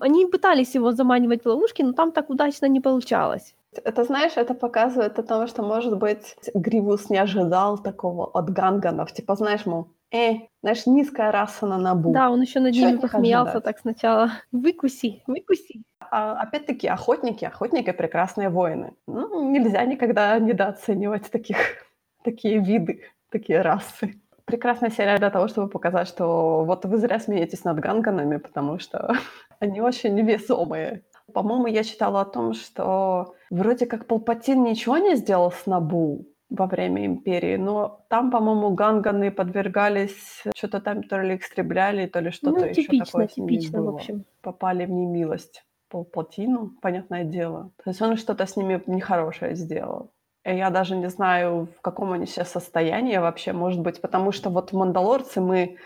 [0.00, 3.54] Они пытались его заманивать в ловушки, но там так удачно не получалось.
[3.84, 9.12] Это, знаешь, это показывает о том, что, может быть, Гривус не ожидал такого от ганганов.
[9.12, 12.12] Типа, знаешь, мол, э, знаешь, низкая раса на Набу.
[12.12, 14.30] Да, он еще над ними посмеялся так сначала.
[14.52, 15.82] Выкуси, выкуси.
[16.10, 18.94] А, опять-таки, охотники, охотники— прекрасные воины.
[19.06, 21.56] Ну, нельзя никогда недооценивать таких,
[22.24, 24.14] такие виды, такие расы.
[24.44, 29.14] Прекрасная серия для того, чтобы показать, что вот вы зря смеетесь над ганганами, потому что
[29.58, 31.02] они очень весомые.
[31.32, 36.66] По-моему, я читала о том, что вроде как Палпатин ничего не сделал с Набу во
[36.66, 42.60] время Империи, но там, по-моему, ганганы подвергались, что-то там то ли истребляли, то ли что-то
[42.60, 44.24] Ну, еще типично, такое с ними типично, в было общем.
[44.40, 47.70] попали в немилость Палпатину, понятное дело.
[47.82, 50.10] То есть он что-то с ними нехорошее сделал.
[50.44, 54.50] И я даже не знаю, в каком они сейчас состоянии вообще, может быть, потому что
[54.50, 55.78] вот в «Мандалорце» мы,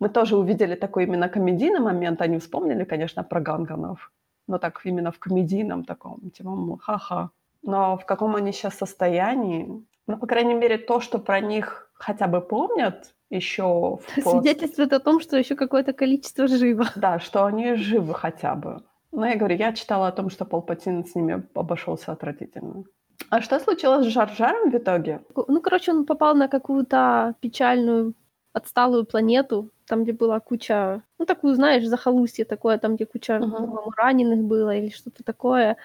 [0.00, 4.10] мы тоже увидели такой именно комедийный момент, они вспомнили, конечно, про ганганов,
[4.48, 7.30] но так именно в комедийном таком, типа, ха-ха.
[7.62, 12.26] Но в каком они сейчас состоянии, ну, по крайней мере, то, что про них хотя
[12.26, 16.86] бы помнят еще в пост- Свидетельствует о том, что еще какое-то количество живо.
[16.96, 18.82] да, что они живы хотя бы.
[19.12, 22.84] Но я говорю, я читала о том, что Палпатин с ними обошелся отвратительно.
[23.28, 25.20] А что случилось с Жар-Жаром в итоге?
[25.48, 28.14] Ну, короче, он попал на какую-то печальную,
[28.52, 33.90] отсталую планету, там, где была куча, ну, такую, знаешь, захолустье такое, там, где куча, по-моему,
[33.96, 35.76] раненых было или что-то такое,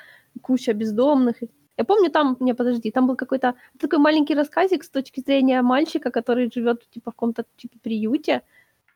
[0.41, 1.35] куча бездомных.
[1.77, 6.09] Я помню, там, не, подожди, там был какой-то такой маленький рассказик с точки зрения мальчика,
[6.11, 8.41] который живет типа в каком-то типа приюте,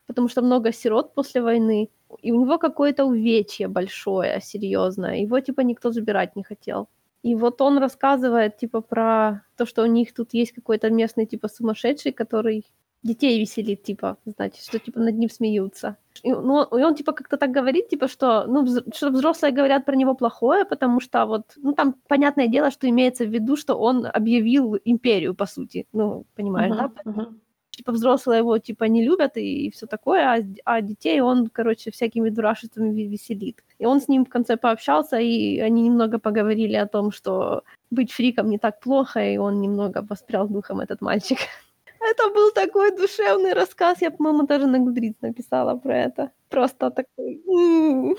[0.06, 1.90] потому что много сирот после войны,
[2.22, 6.88] и у него какое-то увечье большое, серьезное, его типа никто забирать не хотел.
[7.22, 11.48] И вот он рассказывает типа про то, что у них тут есть какой-то местный типа
[11.48, 12.64] сумасшедший, который
[13.02, 15.96] детей веселит, типа, значит, что типа над ним смеются.
[16.22, 19.84] И, ну, и он типа как-то так говорит, типа, что, ну, вз- что взрослые говорят
[19.84, 23.74] про него плохое, потому что вот, ну, там понятное дело, что имеется в виду, что
[23.76, 25.86] он объявил империю, по сути.
[25.92, 26.90] Ну, понимаешь, да?
[27.04, 27.40] Мгм, мгм.
[27.70, 32.28] Типа взрослые его типа не любят и, все такое, а, а детей он, короче, всякими
[32.28, 33.64] дурашествами ве- веселит.
[33.78, 38.12] И он с ним в конце пообщался, и они немного поговорили о том, что быть
[38.12, 41.38] фриком не так плохо, и он немного воспрял духом, этот мальчик.
[42.00, 44.00] Это был такой душевный рассказ.
[44.00, 46.30] Я, по-моему, даже на Гудриц написала про это.
[46.48, 47.42] Просто такой...
[47.48, 48.16] м.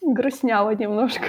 [0.00, 1.26] Грустняло немножко.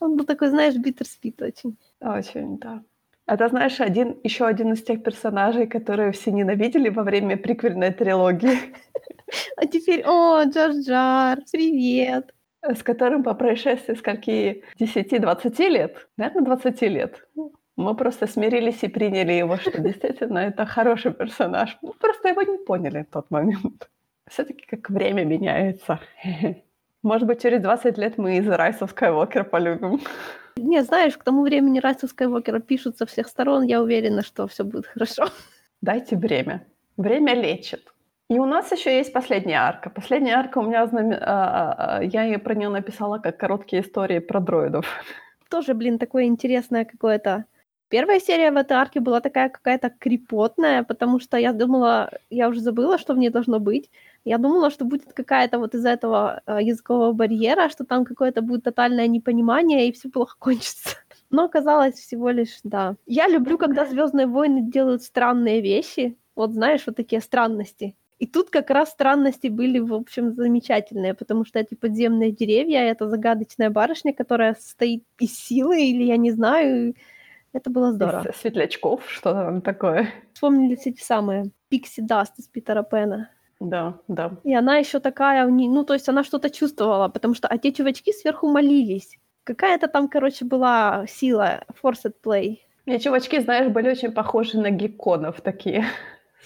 [0.00, 1.76] Он был такой, знаешь, битерспит очень.
[2.00, 2.82] Очень, да.
[3.26, 8.58] Это, знаешь, один, еще один из тех персонажей, которые все ненавидели во время приквельной трилогии,
[9.56, 12.34] А теперь, о, Джар-Джар, привет.
[12.62, 17.26] с которым по происшествии скольки 10-20 лет, наверное, 20 лет,
[17.76, 21.78] мы просто смирились и приняли его, что действительно это хороший персонаж.
[21.82, 23.88] Мы просто его не поняли в тот момент.
[24.28, 26.00] Все-таки как время меняется.
[27.02, 30.00] Может быть, через 20 лет мы из Райса Скайуокер полюбим.
[30.56, 34.64] Не, знаешь, к тому времени Райса Скайуокера пишут со всех сторон, я уверена, что все
[34.64, 35.26] будет хорошо.
[35.80, 36.66] Дайте время.
[36.96, 37.92] Время лечит.
[38.28, 39.90] И у нас еще есть последняя арка.
[39.90, 43.82] Последняя арка у меня, знамен- а, а, а, я ее про нее написала как короткие
[43.82, 44.86] истории про дроидов.
[45.50, 47.44] Тоже, блин, такое интересное какое-то.
[47.92, 52.60] Первая серия в этой арке была такая какая-то крепотная, потому что я думала, я уже
[52.60, 53.90] забыла, что в ней должно быть.
[54.24, 58.64] Я думала, что будет какая-то вот из-за этого э, языкового барьера, что там какое-то будет
[58.64, 60.96] тотальное непонимание, и все плохо кончится.
[61.28, 62.96] Но оказалось всего лишь, да.
[63.04, 66.16] Я люблю, когда Звездные войны делают странные вещи.
[66.34, 67.94] Вот знаешь, вот такие странности.
[68.18, 73.10] И тут как раз странности были, в общем, замечательные, потому что эти подземные деревья, это
[73.10, 76.94] загадочная барышня, которая состоит из силы, или я не знаю,
[77.52, 78.28] это было здорово.
[78.28, 80.08] Из светлячков, что там такое.
[80.32, 83.30] Вспомнились эти самые pixie dust из Питера Пэна.
[83.60, 84.32] Да, да.
[84.42, 88.12] И она еще такая, ну, то есть она что-то чувствовала, потому что, а те чувачки
[88.12, 89.18] сверху молились.
[89.44, 92.58] Какая-то там, короче, была сила, Force play.
[92.86, 95.84] Мне чувачки, знаешь, были очень похожи на гекконов такие.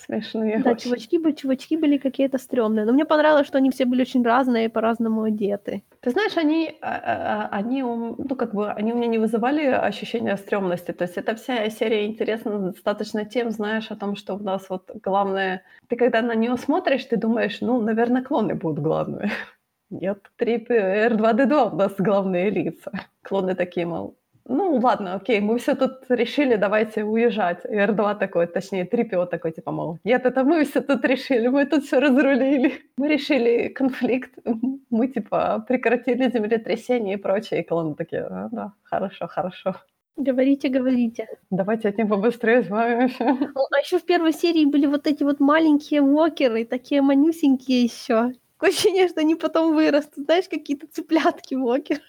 [0.07, 0.85] Смешные Да, очень.
[0.85, 2.85] чувачки, чувачки были какие-то стрёмные.
[2.87, 5.83] Но мне понравилось, что они все были очень разные и по-разному одеты.
[6.01, 9.67] Ты знаешь, они, а, а, а, они, ну, как бы, они у меня не вызывали
[9.67, 10.93] ощущения стрёмности.
[10.93, 14.91] То есть эта вся серия интересна достаточно тем, знаешь, о том, что у нас вот
[15.03, 15.63] главное...
[15.89, 19.31] Ты когда на нее смотришь, ты думаешь, ну, наверное, клоны будут главные.
[19.91, 22.93] Нет, 3 R2-D2 у нас главные лица.
[23.23, 24.17] Клоны такие, мол,
[24.49, 27.65] ну, ладно, окей, мы все тут решили, давайте уезжать.
[27.65, 31.67] И R2 такой, точнее, 3PO такой, типа, мол, нет, это мы все тут решили, мы
[31.67, 32.73] тут все разрулили.
[32.97, 34.31] Мы решили конфликт,
[34.91, 37.61] мы, типа, прекратили землетрясение и прочее.
[37.61, 39.75] И клоны такие, «А, да, хорошо, хорошо.
[40.17, 41.29] Говорите, говорите.
[41.51, 43.25] Давайте от них побыстрее избавимся.
[43.55, 48.33] Ну, А еще в первой серии были вот эти вот маленькие вокеры, такие манюсенькие еще.
[48.55, 50.25] Такое ощущение, что они потом вырастут.
[50.25, 52.01] Знаешь, какие-то цыплятки вокер.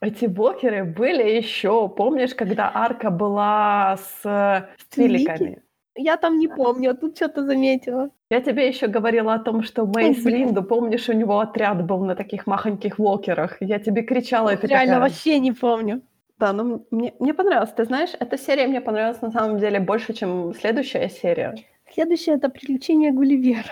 [0.00, 5.62] Эти блокеры были еще, помнишь, когда арка была с, с твиликами?
[5.96, 8.10] Я там не помню, а тут что-то заметила.
[8.30, 10.36] Я тебе еще говорила о том, что Мейс блин.
[10.36, 13.56] Линду, помнишь, у него отряд был на таких махоньких волкерах.
[13.60, 15.00] Я тебе кричала, ты Реально такая...
[15.10, 16.02] вообще не помню.
[16.38, 17.72] Да, ну мне, мне понравилось.
[17.72, 21.56] Ты знаешь, эта серия мне понравилась на самом деле больше, чем следующая серия.
[21.92, 23.64] Следующее это приключение Гулливера.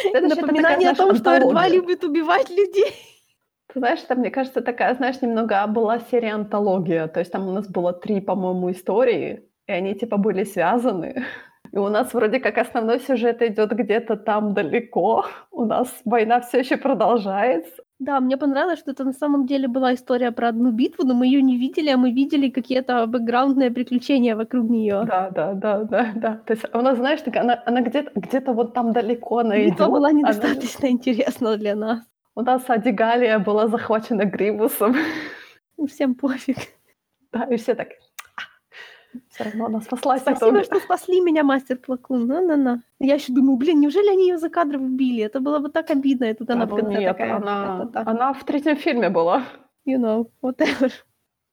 [0.00, 1.68] Следующая это Напоминание такая, о том, что R2 антология.
[1.68, 2.92] любит убивать людей.
[3.72, 7.06] Ты знаешь, это, мне кажется, такая, знаешь, немного была серия антология.
[7.08, 11.24] То есть там у нас было три, по-моему, истории, и они типа были связаны.
[11.72, 15.24] И у нас вроде как основной сюжет идет где-то там далеко.
[15.50, 17.82] У нас война все еще продолжается.
[17.98, 21.26] Да, мне понравилось, что это на самом деле была история про одну битву, но мы
[21.26, 25.04] ее не видели, а мы видели какие-то бэкграундные приключения вокруг нее.
[25.06, 26.40] Да, да, да, да, да.
[26.46, 29.74] То есть у нас, знаешь, такая, она, она где-то, где-то вот там далеко она Битва
[29.84, 29.88] идет.
[29.88, 32.00] была она- недостаточно интересна для нас.
[32.34, 34.96] У нас Адигалия была захвачена Грибусом.
[35.76, 36.56] Ну, Всем пофиг.
[37.32, 37.88] Да, и все так,
[39.28, 40.22] все равно она спаслась.
[40.22, 40.64] Спасибо, итоге».
[40.64, 42.26] что спасли меня, мастер Плакун.
[42.26, 42.82] На-на-на.
[42.98, 45.22] Я еще думаю, блин, неужели они ее за кадром убили?
[45.22, 46.24] Это было бы так обидно.
[46.26, 49.08] И тут она в Да, конце нет, такая, она, «Это так, она в третьем фильме
[49.10, 49.44] была.
[49.86, 50.90] you know, whatever.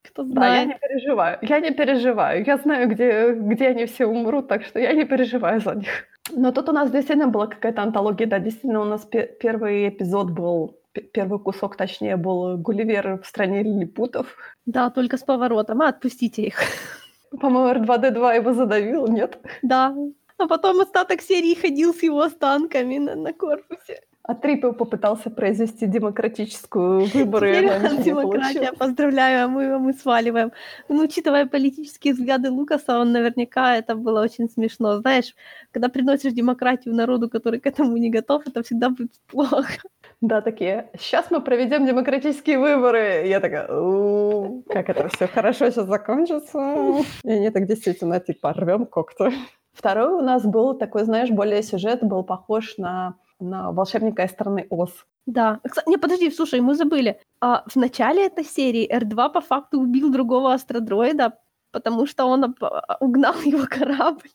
[0.02, 0.68] Кто Да, я знает.
[0.68, 1.38] не переживаю.
[1.42, 2.44] Я не переживаю.
[2.44, 5.88] Я знаю, где, где они все умрут, так что я не переживаю за них.
[6.32, 8.26] Но тут у нас действительно была какая-то антология.
[8.26, 13.26] Да, действительно, у нас пе- первый эпизод был, п- первый кусок, точнее, был Гулливер в
[13.26, 14.26] стране лилипутов.
[14.66, 15.82] Да, только с поворотом.
[15.82, 16.54] А, отпустите их.
[17.40, 19.38] По-моему, R2-D2 его задавил, нет?
[19.62, 19.94] Да.
[20.38, 24.00] А потом остаток серии ходил с его останками на, на корпусе.
[24.30, 27.62] А Триппел попытался произвести демократическую выборы.
[28.04, 28.72] Демократия.
[28.78, 30.52] Поздравляю, а мы, мы сваливаем.
[30.88, 34.98] Ну, учитывая политические взгляды Лукаса, он наверняка это было очень смешно.
[34.98, 35.34] Знаешь,
[35.72, 39.82] когда приносишь демократию народу, который к этому не готов, это всегда будет плохо.
[40.20, 43.26] Да, такие, сейчас мы проведем демократические выборы.
[43.26, 47.02] Я такая, «У, как это все хорошо сейчас закончится.
[47.24, 49.32] И они так действительно, типа, рвем когти.
[49.72, 54.66] Второй у нас был такой, знаешь, более сюжет, был похож на, на волшебника из страны
[54.70, 54.90] Оз.
[55.26, 55.60] Да.
[55.86, 57.20] Не, подожди, слушай, мы забыли.
[57.40, 61.38] А в начале этой серии R2 по факту убил другого астродроида,
[61.72, 64.28] потому что он оп- угнал его корабль.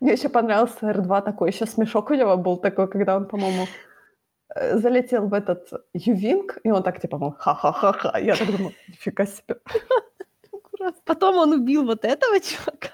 [0.00, 3.66] Мне еще понравился R2 такой, еще смешок у него был такой, когда он, по-моему,
[4.54, 8.18] э, залетел в этот Ювинг, и он так, типа, мол, ха-ха-ха-ха.
[8.18, 9.56] Я так думаю, нифига себе.
[11.04, 12.90] Потом он убил вот этого чувака,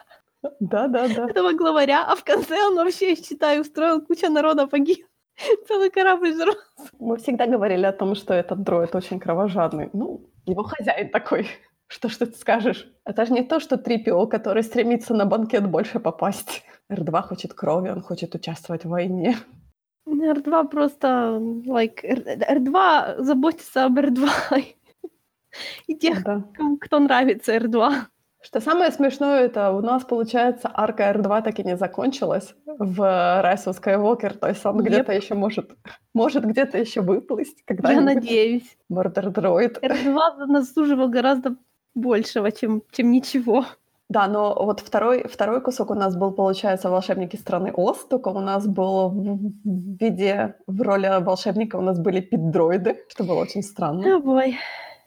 [0.61, 1.29] Да-да-да.
[1.29, 5.05] этого главаря, а в конце он вообще, считай, устроил куча народа погиб.
[5.69, 6.57] Целый корабль взорвал.
[6.99, 9.91] Мы всегда говорили о том, что этот дроид очень кровожадный.
[9.93, 11.47] Ну, его хозяин такой.
[11.89, 12.87] Что ж тут скажешь?
[13.05, 16.63] Это же не то, что 3PO, который стремится на банкет больше попасть.
[16.91, 19.37] R2 хочет крови, он хочет участвовать в войне.
[20.09, 24.27] R2 просто, like, R- R2 заботится об R2
[25.87, 26.45] и тех, Да.
[26.55, 27.91] кому- кто нравится R2.
[28.43, 33.67] Что самое смешное, это у нас, получается, арка R2 так и не закончилась в Rise
[33.67, 34.83] of Skywalker, то есть он Yep.
[34.85, 35.71] где-то еще может,
[36.15, 38.05] может где-то еще выплыть, Я когда-нибудь.
[38.15, 38.77] надеюсь.
[38.91, 39.81] Murder Droid.
[39.81, 41.55] R2 заслуживал гораздо
[41.95, 43.65] большего, чем, чем ничего.
[44.09, 48.41] Да, но вот второй, второй кусок у нас был, получается, «Волшебники страны Оз», только у
[48.41, 49.15] нас был в
[49.65, 54.19] в виде, в роли волшебника у нас были пит-дроиды, что было очень странно.
[54.19, 54.59] Бой.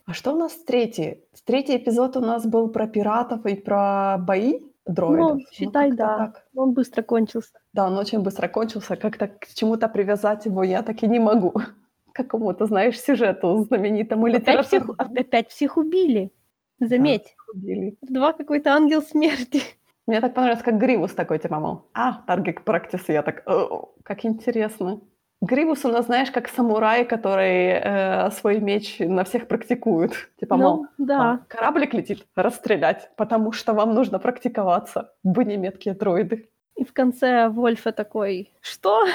[0.06, 1.24] А что у нас третий?
[1.46, 5.38] Третий эпизод у нас был про пиратов и про бои дроидов.
[5.38, 6.18] Ну, считай, как-то да.
[6.18, 6.46] так.
[6.56, 7.54] Он быстро кончился.
[7.74, 8.96] Да, он очень быстро кончился.
[8.96, 11.54] Как-то к чему-то привязать его я так и не могу.
[12.14, 16.32] К какому-то, знаешь, сюжету знаменитому Опять всех, опять всех убили.
[16.80, 17.98] Заметь, убили.
[18.02, 19.62] два какой-то ангел смерти.
[20.08, 24.24] Мне так понравилось, как Гривус такой, типа, мол, а, таргет практис, я так, «О, как
[24.24, 25.02] интересно.
[25.42, 30.14] Гривус у нас, знаешь, как самурай, который э, свой меч на всех практикует.
[30.40, 31.32] Типа, мол, Ну, да.
[31.32, 35.14] «А, кораблик летит, расстрелять, потому что вам нужно практиковаться.
[35.24, 36.50] Вы не меткие дроиды.
[36.76, 39.06] И в конце Вольфа такой, что?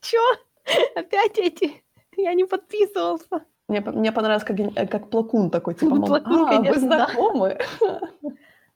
[0.00, 0.18] Чё?
[0.94, 1.82] Опять эти?
[2.16, 3.44] Я не подписывался.
[3.68, 4.56] Мне, мне понравилось, как,
[4.90, 7.06] как Плакун такой, типа, мол, Плакун, а, вы конечно, да.
[7.06, 7.58] знакомы?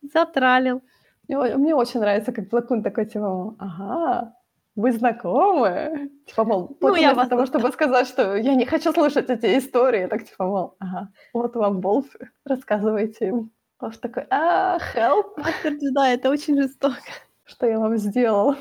[0.03, 0.83] Затралил.
[1.29, 4.35] Мне, мне очень нравится, как Плакун такой, типа, мол, ага,
[4.77, 6.11] вы знакомы?
[6.27, 10.07] Типа, мол, Ну, я вас того, чтобы сказать, что я не хочу слушать эти истории,
[10.07, 12.07] так типа, мол, ага, вот вам Волф,
[12.45, 13.51] рассказывайте им.
[13.81, 16.97] Волф такой, а, help, джедай, это очень жестоко.
[17.45, 18.57] что я вам сделал?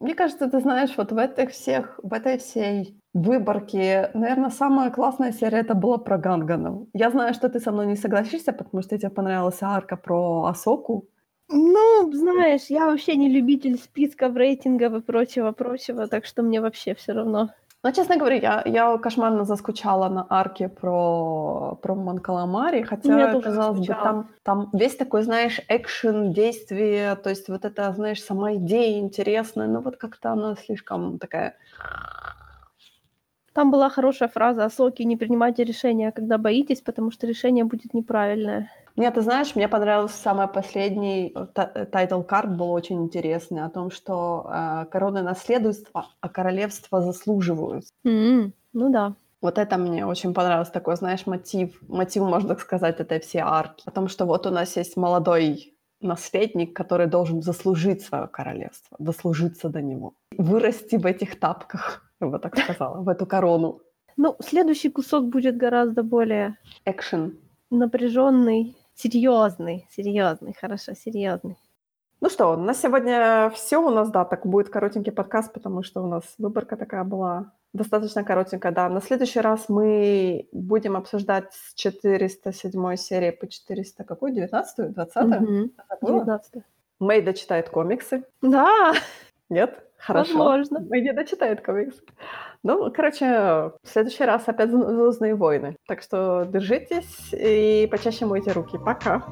[0.00, 5.32] Мне кажется, ты знаешь, вот в этих всех, в этой всей выборке, наверное, самая классная
[5.32, 6.86] серия это была про Ганганов.
[6.92, 11.08] Я знаю, что ты со мной не согласишься, потому что тебе понравилась арка про Асоку.
[11.48, 17.12] Ну, знаешь, я вообще не любитель списков, рейтингов и прочего-прочего, так что мне вообще все
[17.12, 17.50] равно.
[17.82, 23.86] Но, честно говоря, я, я кошмарно заскучала на арке про, про Манкаламари, хотя, Я казалось
[23.86, 28.98] бы, там, там весь такой, знаешь, экшен, действие, то есть вот это, знаешь, сама идея
[28.98, 31.54] интересная, но вот как-то она слишком такая...
[33.52, 38.68] Там была хорошая фраза «Соки, не принимайте решения, когда боитесь, потому что решение будет неправильное».
[38.96, 41.34] Мне, ты знаешь, мне понравился самый последний
[41.92, 47.84] title card был очень интересный, о том, что э, короны наследуются, а королевства заслуживают.
[48.04, 49.14] М, Ну да.
[49.42, 53.82] Вот это мне очень понравилось, такой, знаешь, мотив, мотив, можно так сказать, этой всей арки.
[53.86, 59.68] О том, что вот у нас есть молодой наследник, который должен заслужить свое королевство, дослужиться
[59.68, 63.80] до него, вырасти в этих тапках, я бы так сказала, в эту корону.
[64.16, 67.38] Ну, следующий кусок будет гораздо более Экшен.
[67.70, 71.56] напряженный, серьезный, серьезный, хорошо, серьезный.
[72.20, 76.06] Ну что, на сегодня все у нас, да, так будет коротенький подкаст, потому что у
[76.06, 78.88] нас выборка такая была достаточно коротенькая, да.
[78.88, 85.72] На следующий раз мы будем обсуждать с 407 серии по 400, какой, 19 20 Мгм.
[86.02, 86.62] 19.
[86.98, 88.24] Мейда читает комиксы.
[88.40, 88.94] Да,
[89.50, 89.85] Нет?
[90.06, 90.38] Хорошо.
[90.38, 90.80] Возможно.
[90.88, 92.00] Мейда дочитает комиксы.
[92.62, 95.76] Ну, короче, в следующий раз опять «Звездные войны».
[95.88, 98.78] Так что держитесь и почаще мойте руки.
[98.78, 99.24] Пока.